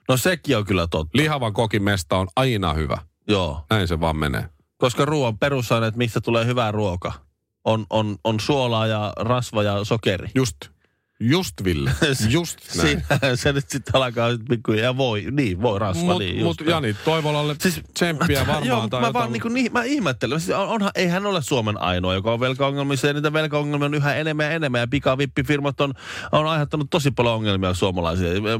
No 0.08 0.16
sekin 0.16 0.56
on 0.56 0.64
kyllä 0.64 0.86
totta. 0.86 1.18
Lihavan 1.18 1.52
kokin 1.52 1.82
mesta 1.82 2.16
on 2.16 2.28
aina 2.36 2.74
hyvä. 2.74 2.98
Joo. 3.28 3.64
Näin 3.70 3.88
se 3.88 4.00
vaan 4.00 4.16
menee. 4.16 4.48
Koska 4.76 5.04
ruoan 5.04 5.38
perusaine, 5.38 5.86
että 5.86 5.98
mistä 5.98 6.20
tulee 6.20 6.46
hyvä 6.46 6.70
ruoka. 6.70 7.12
on, 7.64 7.86
on, 7.90 8.16
on 8.24 8.40
suolaa 8.40 8.86
ja 8.86 9.12
rasva 9.16 9.62
ja 9.62 9.84
sokeri. 9.84 10.28
Just. 10.34 10.56
Just, 11.24 11.64
Ville. 11.64 11.90
Just 12.28 12.58
näin. 12.76 12.88
Siinä 12.88 13.36
se 13.36 13.52
nyt 13.52 13.70
sitten 13.70 13.94
alkaa 13.94 14.28
pikkuhiljaa, 14.48 14.84
ja 14.84 14.96
voi, 14.96 15.26
niin, 15.30 15.62
voi 15.62 15.78
rasva, 15.78 16.02
Mut, 16.02 16.18
niin 16.18 16.42
mut 16.42 16.60
Jani 16.66 16.94
Toivolalle 17.04 17.56
siis, 17.60 17.80
tsemppiä 17.94 18.38
varmaan. 18.40 18.66
Joo, 18.66 18.88
tai 18.88 19.00
mä 19.00 19.06
jotain, 19.06 19.12
vaan 19.12 19.32
niinku, 19.32 19.48
niin, 19.48 19.72
mä 19.72 19.82
ihmettelen. 19.82 20.40
Siis 20.40 20.58
on, 20.58 20.68
onhan, 20.68 20.90
ei 20.94 21.06
hän 21.06 21.26
ole 21.26 21.42
Suomen 21.42 21.80
ainoa, 21.80 22.14
joka 22.14 22.32
on 22.32 22.40
velkaongelmissa, 22.40 23.06
ja 23.06 23.12
niitä 23.12 23.32
velkaongelmia 23.32 23.86
on 23.86 23.94
yhä 23.94 24.14
enemmän 24.14 24.46
ja 24.46 24.52
enemmän, 24.52 24.80
ja 24.80 24.86
pikavippifirmat 24.86 25.80
on, 25.80 25.94
on 26.32 26.46
aiheuttanut 26.46 26.90
tosi 26.90 27.10
paljon 27.10 27.34
ongelmia 27.34 27.74
suomalaisille. 27.74 28.50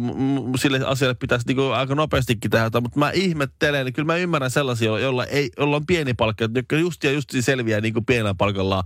Sille 0.57 0.81
asialle 0.87 1.15
pitäisi 1.15 1.47
niinku 1.47 1.63
aika 1.63 1.95
nopeastikin 1.95 2.51
tehdä, 2.51 2.81
mutta 2.81 2.99
mä 2.99 3.11
ihmettelen, 3.11 3.85
niin 3.85 3.93
kyllä 3.93 4.07
mä 4.07 4.17
ymmärrän 4.17 4.51
sellaisia, 4.51 4.99
joilla, 4.99 5.25
ei, 5.25 5.51
joilla 5.59 5.77
on 5.77 5.87
pieni 5.87 6.15
palkka, 6.15 6.49
jotka 6.55 6.77
just 6.77 7.05
ja 7.05 7.13
just 7.13 7.29
selviää 7.41 7.81
niinku 7.81 8.03
pienellä 8.03 8.35
palkalla 8.35 8.85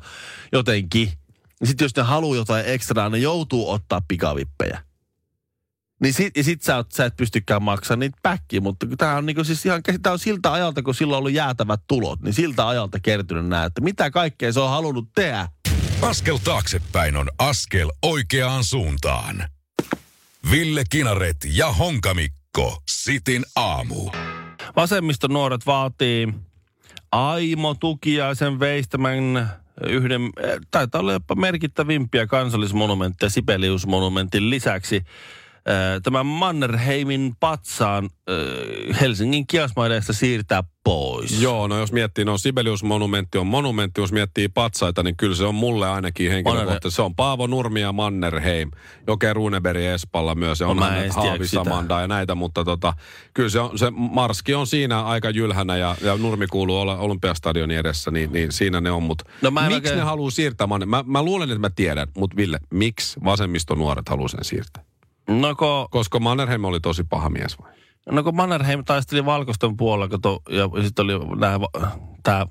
jotenkin. 0.53 1.13
Ja 1.61 1.67
sitten 1.67 1.85
jos 1.85 1.97
ne 1.97 2.03
haluaa 2.03 2.37
jotain 2.37 2.67
ekstraa, 2.67 3.09
ne 3.09 3.19
joutuu 3.19 3.71
ottaa 3.71 4.01
pikavippejä. 4.09 4.83
Niin 6.01 6.15
sit, 6.15 6.37
ja 6.37 6.45
sit 6.45 6.63
sä, 6.63 6.77
oot, 6.77 6.93
sä 6.93 7.05
et 7.05 7.17
pystykään 7.17 7.63
maksamaan 7.63 8.01
niitä 8.01 8.19
päkkiä, 8.23 8.61
mutta 8.61 8.87
tämä 8.99 9.17
on, 9.17 9.27
niinku 9.27 9.45
siis 9.45 9.67
ihan, 9.67 9.83
tää 10.03 10.13
on 10.13 10.19
siltä 10.19 10.53
ajalta, 10.53 10.83
kun 10.83 10.95
silloin 10.95 11.17
on 11.17 11.19
ollut 11.19 11.33
jäätävät 11.33 11.81
tulot, 11.87 12.23
niin 12.23 12.35
siltä 12.35 12.69
ajalta 12.69 13.01
kertynyt 13.01 13.47
nää, 13.47 13.65
että 13.65 13.81
mitä 13.81 14.11
kaikkea 14.11 14.53
se 14.53 14.61
on 14.61 14.71
halunnut 14.71 15.09
tehdä. 15.15 15.49
Askel 16.03 16.37
taaksepäin 16.37 17.17
on 17.17 17.31
askel 17.39 17.93
oikeaan 18.03 18.65
suuntaan. 18.65 19.49
Ville 20.51 20.85
Kinaret 20.91 21.37
ja 21.53 21.73
Honkamikko. 21.73 22.83
Sitin 22.89 23.45
aamu. 23.57 24.11
Vasemmiston 24.77 25.33
nuoret 25.33 25.67
vaatii 25.67 26.29
Aimo 27.13 27.75
Tukiaisen 27.75 28.61
veistämän 28.61 29.51
yhden, 29.89 30.23
eh, 30.23 30.59
taitaa 30.71 31.01
olla 31.01 31.13
jopa 31.13 31.35
merkittävimpiä 31.35 32.27
kansallismonumentteja 32.27 33.31
Sibelius-monumentin 33.31 34.51
lisäksi. 34.51 35.05
Tämän 36.03 36.27
Mannerheimin 36.27 37.35
patsaan 37.41 38.11
Helsingin 39.01 39.47
kiasmaideesta 39.47 40.13
siirtää 40.13 40.65
pois. 40.85 41.43
Joo, 41.43 41.69
no 41.69 41.79
jos 41.79 41.93
miettii, 41.93 42.25
no 42.25 42.39
Sibelius-monumentti 42.39 43.39
on 43.39 43.47
monumentti, 43.47 44.01
jos 44.01 44.13
miettii 44.13 44.49
patsaita, 44.49 45.03
niin 45.03 45.17
kyllä 45.17 45.37
se 45.37 45.45
on 45.45 45.55
mulle 45.55 45.91
ainakin 45.91 46.31
henkilökohtaisesti. 46.31 46.97
Se 46.97 47.03
on 47.03 47.15
Paavo 47.15 47.47
Nurmi 47.47 47.81
ja 47.81 47.93
Mannerheim, 47.93 48.71
Joke 49.07 49.33
Runeberg 49.33 49.81
Espalla 49.81 50.35
myös, 50.35 50.61
ja 50.61 50.67
No 50.67 50.71
on 50.71 50.79
mä 50.79 50.85
en 50.89 51.13
Haavi 51.13 51.29
edes 51.29 51.33
tiedä 51.33 51.45
sitä. 51.45 51.65
Samanda 51.65 52.01
ja 52.01 52.09
näitä, 52.09 52.35
mutta 52.35 52.65
tota, 52.65 52.93
kyllä 53.35 53.49
se, 53.49 53.61
on, 53.61 53.79
se 53.79 53.87
Marski 53.91 54.55
on 54.55 54.67
siinä 54.67 55.03
aika 55.03 55.31
jylhänä 55.31 55.77
ja, 55.77 55.97
ja 56.03 56.17
Nurmi 56.17 56.47
kuuluu 56.47 56.81
olla 56.81 56.97
Olympiastadionin 56.99 57.79
edessä, 57.79 58.11
niin, 58.11 58.33
niin 58.33 58.53
siinä 58.53 58.81
ne 58.81 58.91
on. 58.91 59.03
Mutta 59.03 59.25
No 59.43 59.51
miksi 59.51 59.75
oikein- 59.75 59.97
ne 59.97 60.03
haluaa 60.03 60.31
siirtää? 60.31 60.67
Mä, 60.87 61.05
mä 61.07 61.23
luulen, 61.23 61.51
että 61.51 61.61
mä 61.61 61.71
tiedän, 61.71 62.09
mutta 62.17 62.37
Ville, 62.37 62.59
miksi 62.71 63.21
vasemmistonuoret 63.25 64.09
haluaa 64.09 64.29
sen 64.29 64.45
siirtää? 64.45 64.85
No 65.29 65.55
kun, 65.55 65.89
Koska 65.91 66.19
Mannerheim 66.21 66.65
oli 66.65 66.81
tosi 66.81 67.05
paha 67.05 67.31
mies 67.31 67.59
vai? 67.59 67.73
no 68.11 68.23
kun 68.23 68.37
Mannerheim 68.37 68.85
taisteli 68.85 69.25
valkoisten 69.25 69.77
puolella, 69.77 70.09
kato, 70.09 70.43
ja 70.49 70.83
sitten 70.83 71.05
oli 71.05 71.37
nämä, 71.37 71.59
tämä 72.23 72.47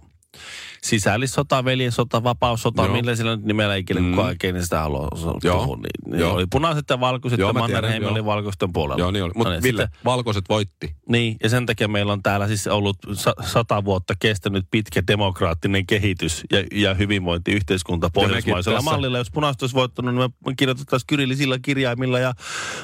sisällissota, 0.89 1.65
veljensota, 1.65 2.23
vapaussota, 2.23 2.83
Joo. 2.85 2.91
millä 2.93 3.15
sillä 3.15 3.35
nyt 3.35 3.45
nimellä 3.45 3.75
ikinä 3.75 3.99
Mm. 3.99 4.09
kukaan 4.09 4.27
oikein 4.27 4.63
sitä 4.63 4.79
haluaa 4.79 5.07
puhua. 5.11 5.75
Niin, 5.75 6.11
niin 6.11 6.19
Joo. 6.19 6.33
oli 6.33 6.45
punaiset 6.51 6.85
ja 6.89 6.99
valkoiset 6.99 7.39
Joo, 7.39 7.49
ja 7.49 7.53
Mannerheim 7.53 8.03
oli 8.03 8.25
valkoisten 8.25 8.73
puolella. 8.73 8.99
Joo, 8.99 9.11
niin 9.11 9.23
oli. 9.23 9.31
Mutta 9.35 9.49
No 9.49 9.53
niin, 9.55 9.63
Ville, 9.63 9.81
sitten- 9.83 9.99
valkoiset 10.05 10.45
voitti. 10.49 10.95
Niin, 11.09 11.37
ja 11.43 11.49
sen 11.49 11.65
takia 11.65 11.87
meillä 11.87 12.13
on 12.13 12.23
täällä 12.23 12.47
siis 12.47 12.67
ollut 12.67 12.97
sa- 13.13 13.33
sata 13.45 13.85
vuotta 13.85 14.13
kestänyt 14.19 14.65
pitkä 14.71 15.03
demokraattinen 15.07 15.85
kehitys 15.85 16.43
ja, 16.51 16.63
ja 16.71 16.93
hyvinvointiyhteiskunta 16.93 18.09
pohjoismaisella 18.13 18.77
tässä- 18.77 18.91
mallilla. 18.91 19.17
Jos 19.17 19.31
punaiset 19.31 19.61
olisi 19.61 19.75
voittanut, 19.75 20.15
niin 20.15 20.29
me 20.45 20.53
kirjoitettaisiin 20.57 21.07
kyrillisillä 21.07 21.59
kirjaimilla 21.61 22.19
ja 22.19 22.33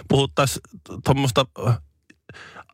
puhuttaisiin 0.08 0.62
tuommoista 1.06 1.46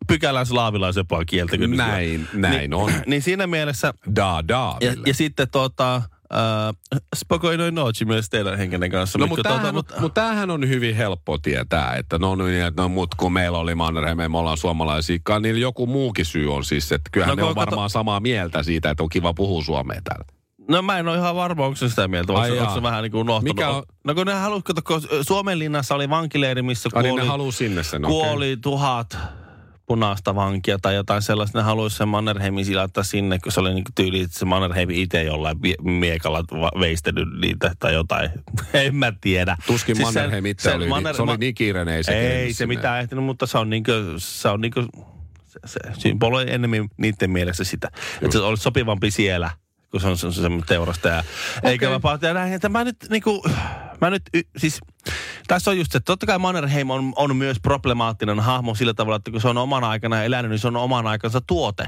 pykälän 0.07 0.45
slaavilaisempaa 0.45 1.25
kieltä. 1.25 1.57
kuin 1.57 1.69
nykyään. 1.71 1.91
Näin, 1.91 2.27
näin 2.33 2.57
niin, 2.57 2.73
on. 2.73 2.91
Niin 3.05 3.21
siinä 3.21 3.47
mielessä, 3.47 3.93
Da, 4.15 4.43
da, 4.47 4.75
ja, 4.81 4.93
ja 5.05 5.13
sitten 5.13 5.47
tuota, 5.51 5.95
äh, 5.95 6.01
spokojnoi 7.15 7.71
noci 7.71 8.05
myös 8.05 8.29
teidän 8.29 8.57
henkinen 8.57 8.91
kanssa. 8.91 9.19
No, 9.19 9.27
mutta 9.27 9.43
tuota, 9.43 9.55
tämähän, 9.57 9.75
mutta, 9.75 9.95
mutta 10.01 10.21
tämähän 10.21 10.49
on 10.51 10.67
hyvin 10.69 10.95
helppo 10.95 11.37
tietää, 11.37 11.93
että 11.95 12.17
no 12.19 12.35
niin, 12.35 12.61
että 12.65 12.81
no 12.81 12.89
mut 12.89 13.15
kun 13.15 13.33
meillä 13.33 13.57
oli 13.57 13.75
Mannerheim, 13.75 14.17
me 14.31 14.37
ollaan 14.37 14.57
suomalaisiakaan, 14.57 15.41
niin 15.41 15.61
joku 15.61 15.87
muukin 15.87 16.25
syy 16.25 16.53
on 16.53 16.63
siis, 16.63 16.91
että 16.91 17.09
kyllähän 17.11 17.37
No, 17.37 17.43
ne 17.43 17.49
on 17.49 17.55
kato- 17.55 17.65
varmaan 17.65 17.89
samaa 17.89 18.19
mieltä 18.19 18.63
siitä, 18.63 18.89
että 18.89 19.03
on 19.03 19.09
kiva 19.09 19.33
puhua 19.33 19.63
suomea 19.63 20.01
täällä. 20.03 20.25
No 20.69 20.81
mä 20.81 20.97
en 20.97 21.07
ole 21.07 21.17
ihan 21.17 21.35
varma, 21.35 21.65
onko 21.65 21.75
se 21.75 21.89
sitä 21.89 22.07
mieltä, 22.07 22.33
onko, 22.33 22.41
Ai 22.41 22.49
se- 22.49 22.55
jaa. 22.55 22.63
onko 22.67 22.75
se 22.75 22.83
vähän 22.83 23.03
niin 23.03 23.11
kuin 23.11 23.21
unohtunut. 23.21 23.55
Mikä 23.55 23.69
on- 23.69 23.83
No 24.03 24.15
kun 24.15 24.27
ne 24.27 24.33
halusi, 24.33 24.63
kato, 24.63 24.81
kun 24.81 25.01
Suomenlinnassa 25.21 25.95
oli 25.95 26.09
vankileiri, 26.09 26.61
missä 26.61 26.89
Ai 26.93 27.03
niin 27.03 27.19
kuoli, 27.27 27.45
ne 27.45 27.51
sinne 27.51 27.83
sen, 27.83 28.01
kuoli 28.01 28.45
okay. 28.53 28.57
tuhat 28.61 29.17
punaista 29.87 30.35
vankia 30.35 30.77
tai 30.81 30.95
jotain 30.95 31.21
sellaista. 31.21 31.57
Ne 31.59 31.63
haluaisi 31.63 31.97
sen 31.97 32.07
Mannerheimin 32.07 32.65
silaittaa 32.65 33.03
sinne, 33.03 33.39
kun 33.39 33.51
se 33.51 33.59
oli 33.59 33.73
niin 33.73 33.83
tyyli, 33.95 34.21
että 34.21 34.39
se 34.39 34.45
Mannerheim 34.45 34.89
itse 34.89 35.23
jollain 35.23 35.57
miekalla 35.83 36.43
veistänyt 36.79 37.27
niitä 37.41 37.71
tai 37.79 37.93
jotain. 37.93 38.29
en 38.73 38.95
mä 38.95 39.13
tiedä. 39.21 39.57
Tuskin 39.67 39.95
Siis 39.95 40.05
Mannerheim 40.05 40.43
se- 40.43 40.49
itse 40.49 40.69
se 40.69 40.75
oli, 40.75 40.87
Manner- 40.87 41.15
se 41.15 41.21
oli 41.21 41.37
niin 41.37 41.55
kiireinen, 41.55 41.95
ei 41.95 42.03
se 42.03 42.11
Ei 42.11 42.53
se 42.53 42.65
mitään 42.65 43.01
ehtinyt, 43.01 43.23
mutta 43.23 43.45
se 43.45 43.57
on 43.57 43.69
niinku, 43.69 43.91
se 44.17 44.49
on 44.49 44.61
niinku, 44.61 44.81
se, 45.45 45.59
se 45.65 45.79
symboloi 45.93 46.45
enemmän 46.47 46.87
niiden 46.97 47.31
mielessä 47.31 47.63
sitä. 47.63 47.91
Että 48.21 48.31
se 48.31 48.39
olisi 48.39 48.63
sopivampi 48.63 49.11
siellä, 49.11 49.51
kun 49.91 50.01
se 50.01 50.07
on 50.07 50.17
se, 50.17 50.31
se, 50.31 50.41
se 50.41 50.49
teurastaja. 50.67 51.23
Okay. 51.57 51.71
Eikä 51.71 51.89
vapaa 51.89 52.19
ja 52.21 52.33
näin, 52.33 52.53
että 52.53 52.69
mä 52.69 52.83
nyt 52.83 52.97
niinku, 53.09 53.43
mä 54.01 54.09
nyt, 54.09 54.23
y, 54.33 54.41
siis 54.57 54.79
tässä 55.47 55.71
on 55.71 55.77
just 55.77 55.91
se, 55.91 55.97
että 55.97 56.05
totta 56.05 56.25
kai 56.25 56.39
Mannerheim 56.39 56.89
on, 56.89 57.13
on 57.15 57.35
myös 57.35 57.57
problemaattinen 57.59 58.39
hahmo 58.39 58.75
sillä 58.75 58.93
tavalla, 58.93 59.15
että 59.15 59.31
kun 59.31 59.41
se 59.41 59.47
on 59.47 59.57
omana 59.57 59.89
aikana 59.89 60.23
elänyt, 60.23 60.51
niin 60.51 60.59
se 60.59 60.67
on 60.67 60.77
oman 60.77 61.07
aikansa 61.07 61.41
tuote. 61.41 61.87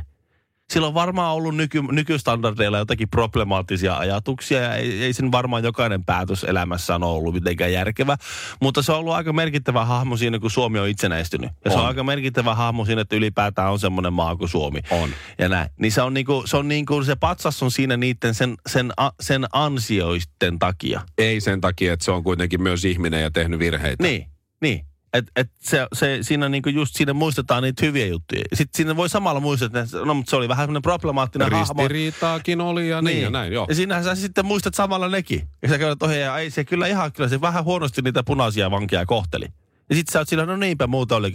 Sillä 0.71 0.87
on 0.87 0.93
varmaan 0.93 1.35
ollut 1.35 1.55
nyky, 1.55 1.81
nykystandardeilla 1.91 2.77
jotakin 2.77 3.09
problemaattisia 3.09 3.97
ajatuksia 3.97 4.61
ja 4.61 4.75
ei, 4.75 5.03
ei 5.03 5.13
sen 5.13 5.31
varmaan 5.31 5.63
jokainen 5.63 6.05
päätös 6.05 6.43
elämässään 6.43 7.03
ole 7.03 7.17
ollut 7.17 7.33
mitenkään 7.33 7.73
järkevä. 7.73 8.17
Mutta 8.61 8.81
se 8.81 8.91
on 8.91 8.99
ollut 8.99 9.13
aika 9.13 9.33
merkittävä 9.33 9.85
hahmo 9.85 10.17
siinä, 10.17 10.39
kun 10.39 10.51
Suomi 10.51 10.79
on 10.79 10.87
itsenäistynyt. 10.87 11.51
Ja 11.65 11.71
se 11.71 11.77
on 11.77 11.81
On. 11.81 11.87
aika 11.87 12.03
merkittävä 12.03 12.55
hahmo 12.55 12.85
siinä, 12.85 13.01
että 13.01 13.15
ylipäätään 13.15 13.71
on 13.71 13.79
semmoinen 13.79 14.13
maa 14.13 14.35
kuin 14.35 14.49
Suomi. 14.49 14.79
On. 14.91 15.09
Ja 15.39 15.49
näin. 15.49 15.69
Niin 15.79 15.91
se 15.91 16.01
on 16.01 16.13
niinku, 16.13 16.43
se 16.45 16.57
on 16.57 16.67
niinku, 16.67 17.03
se 17.03 17.15
patsas 17.15 17.63
on 17.63 17.71
siinä 17.71 17.97
niiden 17.97 18.33
sen, 18.35 18.55
sen, 18.67 18.91
a, 18.97 19.09
sen 19.19 19.45
ansioisten 19.53 20.59
takia. 20.59 21.01
Ei 21.17 21.41
sen 21.41 21.61
takia, 21.61 21.93
että 21.93 22.05
se 22.05 22.11
on 22.11 22.23
kuitenkin 22.23 22.61
myös 22.61 22.85
ihminen 22.85 23.21
ja 23.21 23.31
tehnyt 23.31 23.59
virheitä. 23.59 24.03
Niin, 24.03 24.25
niin. 24.61 24.88
Et, 25.13 25.25
et 25.35 25.51
se, 25.59 25.87
se, 25.93 26.17
siinä 26.21 26.49
niinku 26.49 26.69
just 26.69 26.95
siinä 26.95 27.13
muistetaan 27.13 27.63
niitä 27.63 27.85
hyviä 27.85 28.05
juttuja. 28.05 28.41
Sitten 28.53 28.77
siinä 28.77 28.95
voi 28.95 29.09
samalla 29.09 29.39
muistaa, 29.39 29.65
että 29.65 29.97
no, 30.05 30.13
mutta 30.13 30.29
se 30.29 30.35
oli 30.35 30.49
vähän 30.49 30.63
semmoinen 30.63 30.81
problemaattinen 30.81 31.51
hahmo. 31.51 31.73
Ristiriitaakin 31.73 32.61
oli 32.61 32.89
ja 32.89 33.01
niin, 33.01 33.21
ja 33.21 33.29
näin, 33.29 33.53
joo. 33.53 33.65
Ja 33.69 33.75
siinähän 33.75 34.03
sä 34.03 34.15
sitten 34.15 34.45
muistat 34.45 34.73
samalla 34.73 35.07
nekin. 35.07 35.49
Ja 35.61 35.69
sä 35.69 35.77
käydät 35.77 36.03
ohi 36.03 36.19
ja 36.19 36.37
ei 36.37 36.51
se 36.51 36.65
kyllä 36.65 36.87
ihan, 36.87 37.11
kyllä 37.11 37.29
se 37.29 37.41
vähän 37.41 37.63
huonosti 37.63 38.01
niitä 38.01 38.23
punaisia 38.23 38.71
vankia 38.71 39.05
kohteli. 39.05 39.45
Ja 39.89 39.95
sit 39.95 40.07
sä 40.09 40.19
oot 40.19 40.27
sillä, 40.27 40.45
no 40.45 40.57
niinpä 40.57 40.87
muuta 40.87 41.15
oli. 41.15 41.31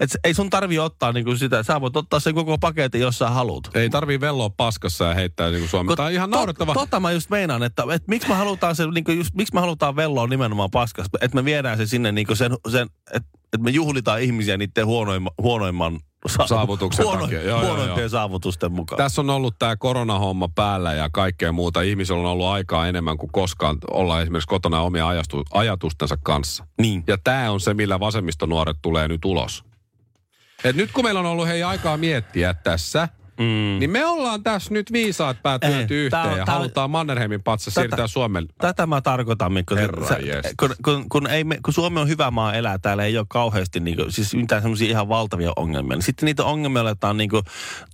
Et 0.00 0.10
ei 0.24 0.34
sun 0.34 0.50
tarvi 0.50 0.78
ottaa 0.78 1.12
niinku 1.12 1.36
sitä, 1.36 1.62
sä 1.62 1.80
voit 1.80 1.96
ottaa 1.96 2.20
sen 2.20 2.34
koko 2.34 2.58
paketin, 2.58 3.00
jos 3.00 3.18
sä 3.18 3.30
haluat. 3.30 3.70
Ei 3.74 3.90
tarvii 3.90 4.20
velloa 4.20 4.50
paskassa 4.50 5.04
ja 5.04 5.14
heittää 5.14 5.50
niin 5.50 5.60
kuin 5.60 5.68
Suomi. 5.68 5.96
Tämä 5.96 6.06
on 6.06 6.12
ihan 6.12 6.28
Tot- 6.28 6.32
naurettava. 6.32 6.74
Tota 6.74 7.00
mä 7.00 7.12
just 7.12 7.30
meinaan, 7.30 7.62
että, 7.62 7.82
että 7.82 8.08
miksi 8.08 8.28
me 8.28 8.34
halutaan 8.34 8.76
se, 8.76 8.86
niin 8.86 9.18
just, 9.18 9.34
miksi 9.34 9.54
me 9.54 9.60
halutaan 9.60 9.96
velloa 9.96 10.26
nimenomaan 10.26 10.70
paskasta. 10.70 11.18
Että 11.20 11.34
me 11.34 11.44
viedään 11.44 11.78
se 11.78 11.86
sinne 11.86 12.12
niin 12.12 12.36
sen, 12.36 12.52
sen 12.70 12.88
että, 13.14 13.28
että 13.56 13.64
me 13.64 13.70
juhlitaan 13.70 14.20
ihmisiä 14.22 14.56
niiden 14.56 14.86
huonoimman, 14.86 15.32
huonoimman 15.42 16.00
sa- 16.26 16.46
Saavutuksen 16.46 17.04
huono, 17.04 17.20
takia. 17.20 17.42
Joo, 17.42 17.48
joo, 17.60 17.66
huonoimpien 17.68 17.98
joo. 18.02 18.08
saavutusten 18.08 18.72
mukaan. 18.72 18.96
Tässä 18.96 19.20
on 19.20 19.30
ollut 19.30 19.58
tämä 19.58 19.76
koronahomma 19.76 20.48
päällä 20.54 20.94
ja 20.94 21.08
kaikkea 21.12 21.52
muuta. 21.52 21.82
Ihmisillä 21.82 22.20
on 22.20 22.26
ollut 22.26 22.46
aikaa 22.46 22.88
enemmän 22.88 23.18
kuin 23.18 23.32
koskaan 23.32 23.78
olla 23.90 24.20
esimerkiksi 24.22 24.48
kotona 24.48 24.80
omia 24.80 25.08
ajastu, 25.08 25.42
ajatustensa 25.54 26.16
kanssa. 26.22 26.66
Niin. 26.80 27.04
Ja 27.06 27.18
tämä 27.24 27.50
on 27.50 27.60
se, 27.60 27.74
millä 27.74 28.00
vasemmistonuoret 28.00 28.76
tulee 28.82 29.08
nyt 29.08 29.24
ulos. 29.24 29.64
Et 30.64 30.76
nyt 30.76 30.92
kun 30.92 31.04
meillä 31.04 31.20
on 31.20 31.26
ollut 31.26 31.46
hei 31.48 31.62
aikaa 31.62 31.96
miettiä 31.96 32.54
tässä, 32.54 33.08
Mm. 33.38 33.78
niin 33.78 33.90
me 33.90 34.06
ollaan 34.06 34.42
tässä 34.42 34.74
nyt 34.74 34.92
viisaat 34.92 35.42
päät 35.42 35.64
lyöty 35.64 36.04
yhteen 36.04 36.22
tää 36.22 36.36
ja 36.36 36.44
tää 36.44 36.54
halutaan 36.54 36.90
Mannerheimin 36.90 37.42
patsa 37.42 37.70
Tätä- 37.70 37.80
siirtää 37.80 38.06
Suomelle. 38.06 38.48
Tätä 38.58 38.86
mä 38.86 39.00
tarkoitan, 39.00 39.52
Mikko. 39.52 39.76
Herra 39.76 40.08
Sä- 40.08 40.18
kun, 40.60 40.74
kun, 40.84 41.04
kun, 41.08 41.26
ei 41.26 41.44
me, 41.44 41.58
kun 41.64 41.74
Suomi 41.74 42.00
on 42.00 42.08
hyvä 42.08 42.30
maa 42.30 42.54
elää, 42.54 42.78
täällä 42.78 43.04
ei 43.04 43.18
ole 43.18 43.26
kauheasti 43.28 43.80
niinku, 43.80 44.04
siis 44.08 44.34
mitään 44.34 44.62
semmoisia 44.62 44.88
ihan 44.88 45.08
valtavia 45.08 45.52
ongelmia. 45.56 45.96
Niin 45.96 46.02
sitten 46.02 46.26
niitä 46.26 46.44
ongelmia 46.44 46.82
aletaan 46.82 47.16
niinku 47.16 47.42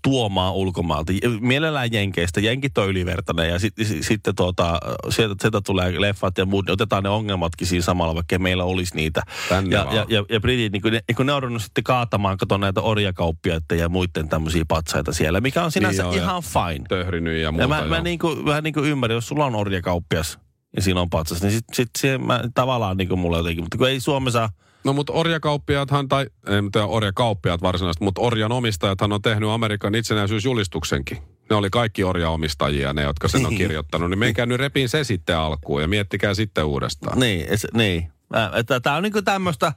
tuomaan 0.03 0.55
ulkomaalta. 0.55 1.13
Mielellään 1.41 1.93
Jenkeistä. 1.93 2.41
Jenkit 2.41 2.79
on 2.79 2.89
ylivertainen 2.89 3.49
ja 3.49 3.59
sit, 3.59 3.75
sit, 3.83 4.07
sitten 4.07 4.35
tuota, 4.35 4.79
sieltä, 5.11 5.35
sieltä 5.41 5.61
tulee 5.67 6.01
leffat 6.01 6.39
ja 6.39 6.47
muut. 6.47 6.67
niin 6.67 6.73
Otetaan 6.73 7.03
ne 7.03 7.09
ongelmatkin 7.09 7.67
siinä 7.67 7.83
samalla, 7.83 8.15
vaikka 8.15 8.35
ei 8.35 8.39
meillä 8.39 8.65
olisi 8.65 8.97
niitä. 8.97 9.23
Tänne 9.49 9.77
ja, 9.77 9.85
vaan. 9.85 9.97
ja, 9.97 10.07
ja, 10.09 10.25
ja 10.29 10.41
britit, 10.41 10.73
niin 10.73 10.83
kun 10.83 10.93
ne, 10.93 11.01
kun 11.17 11.27
ne 11.27 11.33
on 11.33 11.61
sitten 11.61 11.85
kaatamaan, 11.85 12.39
kato 12.39 12.57
näitä 12.57 12.81
orjakauppiaiden 12.81 13.79
ja 13.79 13.89
muiden 13.89 14.29
tämmöisiä 14.29 14.65
patsaita 14.69 15.13
siellä, 15.13 15.32
siellä, 15.33 15.41
mikä 15.41 15.65
on 15.65 15.73
sinänsä 15.73 16.03
Niin 16.03 16.11
niin 16.11 16.23
joo, 16.23 16.25
ihan 16.25 16.43
fine. 16.43 16.85
Töhrinyt 16.89 17.35
ja 17.35 17.41
Ja 17.43 17.53
muuta. 17.53 17.69
mä, 17.69 17.83
mä 17.85 17.97
joo. 17.97 18.03
niinku, 18.05 18.37
vähän 18.45 18.65
niin 18.65 18.75
kuin 18.75 18.87
ymmärrän, 18.87 19.15
jos 19.15 19.29
sulla 19.29 19.45
on 19.47 19.55
orjakauppias 19.55 20.39
ja 20.77 20.83
siinä 20.83 21.01
on 21.01 21.11
patsas, 21.11 21.43
niin 21.43 21.53
sit, 21.53 21.65
sit 21.73 21.91
siihen 21.99 22.27
mä, 22.27 22.41
tavallaan 22.55 22.97
niin 22.97 23.09
kuin 23.09 23.21
mulla 23.21 23.37
jotenkin, 23.37 23.65
mutta 23.65 23.79
kun 23.79 23.89
ei 23.89 24.01
Suomessa... 24.01 24.49
No 24.85 24.93
mutta 24.93 25.13
orjakauppiaathan, 25.13 26.09
tai 26.09 26.27
en 26.47 26.71
tiedä 26.73 26.87
orjakauppiaat 26.87 27.63
varsinaisesti, 27.63 28.05
mutta 28.05 28.21
orjan 28.21 28.53
omistajathan 28.53 29.13
on 29.13 29.23
tehnyt 29.23 29.49
Amerikan 29.49 29.95
itsenäisyysjulistuksenkin. 29.95 31.19
Ne 31.51 31.57
oli 31.57 31.71
kaikki 31.71 32.05
orjaomistajia, 32.05 32.93
ne 32.93 33.03
jotka 33.03 33.29
sen 33.29 33.47
on 33.47 33.51
Niin. 33.51 33.59
kirjoittanut. 33.59 34.11
Niin 34.11 34.19
menkää 34.19 34.47
nyt 34.47 34.59
repiin 34.59 34.89
se 34.89 35.05
sitten 35.05 35.37
alkuun 35.37 35.83
ja 35.83 35.89
miettikää 35.89 36.35
sitten 36.35 36.65
uudestaan. 36.65 37.21
Niin, 37.21 37.47
es, 37.49 37.67
niin. 37.75 38.13
Että 38.55 38.81
tää 38.81 38.97
on 38.97 39.03
niinku 39.03 39.23
tämmöistä, 39.23 39.73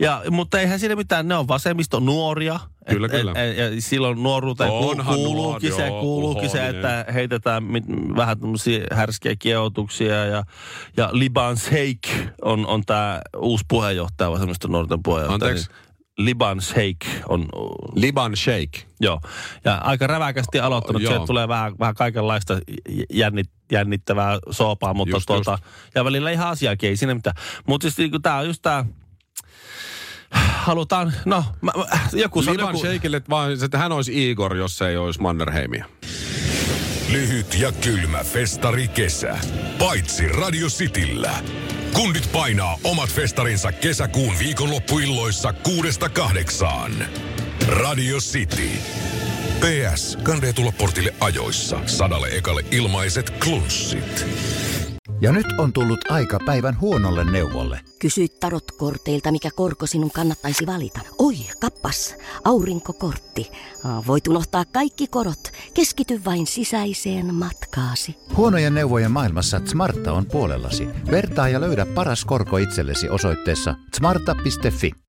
ja, 0.00 0.22
mutta 0.30 0.60
eihän 0.60 0.80
siinä 0.80 0.96
mitään, 0.96 1.28
ne 1.28 1.34
on 1.34 1.48
vasemmisto 1.48 2.00
nuoria. 2.00 2.60
Kyllä, 2.88 3.08
kyllä. 3.08 3.32
Et, 3.32 3.56
ja 3.56 3.80
silloin 3.80 4.22
nuoruuteen 4.22 4.70
Onhan 4.70 5.14
kuuluukin, 5.14 5.70
nuo- 5.70 5.76
se, 5.76 5.86
joo, 5.86 6.00
kuuluukin 6.00 6.50
se, 6.50 6.68
että 6.68 7.04
heitetään 7.14 7.64
mit, 7.64 7.84
vähän 8.16 8.40
tämmöisiä 8.40 8.86
härskiä 8.92 9.36
kieoutuksia. 9.38 10.24
Ja, 10.24 10.42
ja 10.96 11.08
Liban 11.12 11.56
Sheikh 11.56 12.10
on, 12.42 12.66
on 12.66 12.82
tämä 12.86 13.20
uusi 13.36 13.64
puheenjohtaja, 13.68 14.30
vasemmista 14.30 14.68
nuorten 14.68 15.02
puheenjohtaja. 15.02 15.50
Anteeksi? 15.50 15.70
Niin 15.70 15.86
Liban 16.18 16.60
Sheikh 16.60 17.06
on, 17.28 17.48
Liban 17.94 18.36
Shake. 18.36 18.86
joo. 19.00 19.20
Ja 19.64 19.74
aika 19.74 20.06
räväkästi 20.06 20.60
aloittanut. 20.60 21.02
Sieltä 21.02 21.26
tulee 21.26 21.48
vähän, 21.48 21.78
vähän 21.78 21.94
kaikenlaista 21.94 22.58
jännit, 23.10 23.50
jännittävää 23.72 24.38
soopaa, 24.50 24.94
mutta 24.94 25.16
Just, 25.16 25.26
tuota, 25.26 25.58
ja 25.94 26.04
välillä 26.04 26.30
ihan 26.30 26.48
asiaakin, 26.48 26.88
ei 26.88 26.96
siinä 26.96 27.14
mitään. 27.14 27.36
Mutta 27.66 27.84
siis 27.90 27.98
niin 27.98 28.22
tämä 28.22 28.36
on 28.36 28.46
just 28.46 28.62
tämä, 28.62 28.84
halutaan, 30.30 31.12
no, 31.24 31.44
mä, 31.60 31.72
mä, 31.76 31.84
joku 32.12 32.42
sanoo, 32.42 32.56
Liban 32.56 32.74
joku, 32.74 32.86
Shakeille 32.86 33.22
vaan, 33.30 33.64
että 33.64 33.78
hän 33.78 33.92
olisi 33.92 34.30
Igor, 34.30 34.56
jos 34.56 34.82
ei 34.82 34.96
olisi 34.96 35.20
Mannerheimia. 35.20 35.84
Lyhyt 37.10 37.54
ja 37.58 37.72
kylmä 37.72 38.24
festari 38.24 38.88
kesä. 38.88 39.38
Paitsi 39.78 40.28
Radio 40.28 40.66
Cityllä. 40.68 41.34
Kundit 41.92 42.32
painaa 42.32 42.78
omat 42.84 43.10
festarinsa 43.10 43.72
kesäkuun 43.72 44.38
viikonloppuilloissa 44.38 45.52
kuudesta 45.52 46.08
kahdeksaan. 46.08 46.92
Radio 47.68 48.16
City. 48.16 48.70
PS. 49.60 50.18
Kandee 50.22 50.52
tulla 50.52 50.72
portille 50.78 51.14
ajoissa. 51.20 51.80
Sadalle 51.86 52.28
ekalle 52.28 52.64
ilmaiset 52.70 53.30
klunssit. 53.30 54.26
Ja 55.20 55.32
nyt 55.32 55.46
on 55.58 55.72
tullut 55.72 56.10
aika 56.10 56.38
päivän 56.46 56.80
huonolle 56.80 57.24
neuvolle. 57.24 57.80
Kysy 57.98 58.28
tarotkorteilta, 58.28 59.32
mikä 59.32 59.50
korko 59.56 59.86
sinun 59.86 60.10
kannattaisi 60.10 60.66
valita. 60.66 61.00
Oi, 61.18 61.34
kappas, 61.60 62.16
aurinkokortti. 62.44 63.50
Voit 64.06 64.28
unohtaa 64.28 64.64
kaikki 64.64 65.06
korot. 65.06 65.52
Keskity 65.74 66.20
vain 66.24 66.46
sisäiseen 66.46 67.34
matkaasi. 67.34 68.16
Huonojen 68.36 68.74
neuvojen 68.74 69.10
maailmassa 69.10 69.60
Smarta 69.64 70.12
on 70.12 70.26
puolellasi. 70.26 70.88
Vertaa 71.10 71.48
ja 71.48 71.60
löydä 71.60 71.86
paras 71.86 72.24
korko 72.24 72.58
itsellesi 72.58 73.08
osoitteessa 73.08 73.74
smarta.fi. 73.96 74.92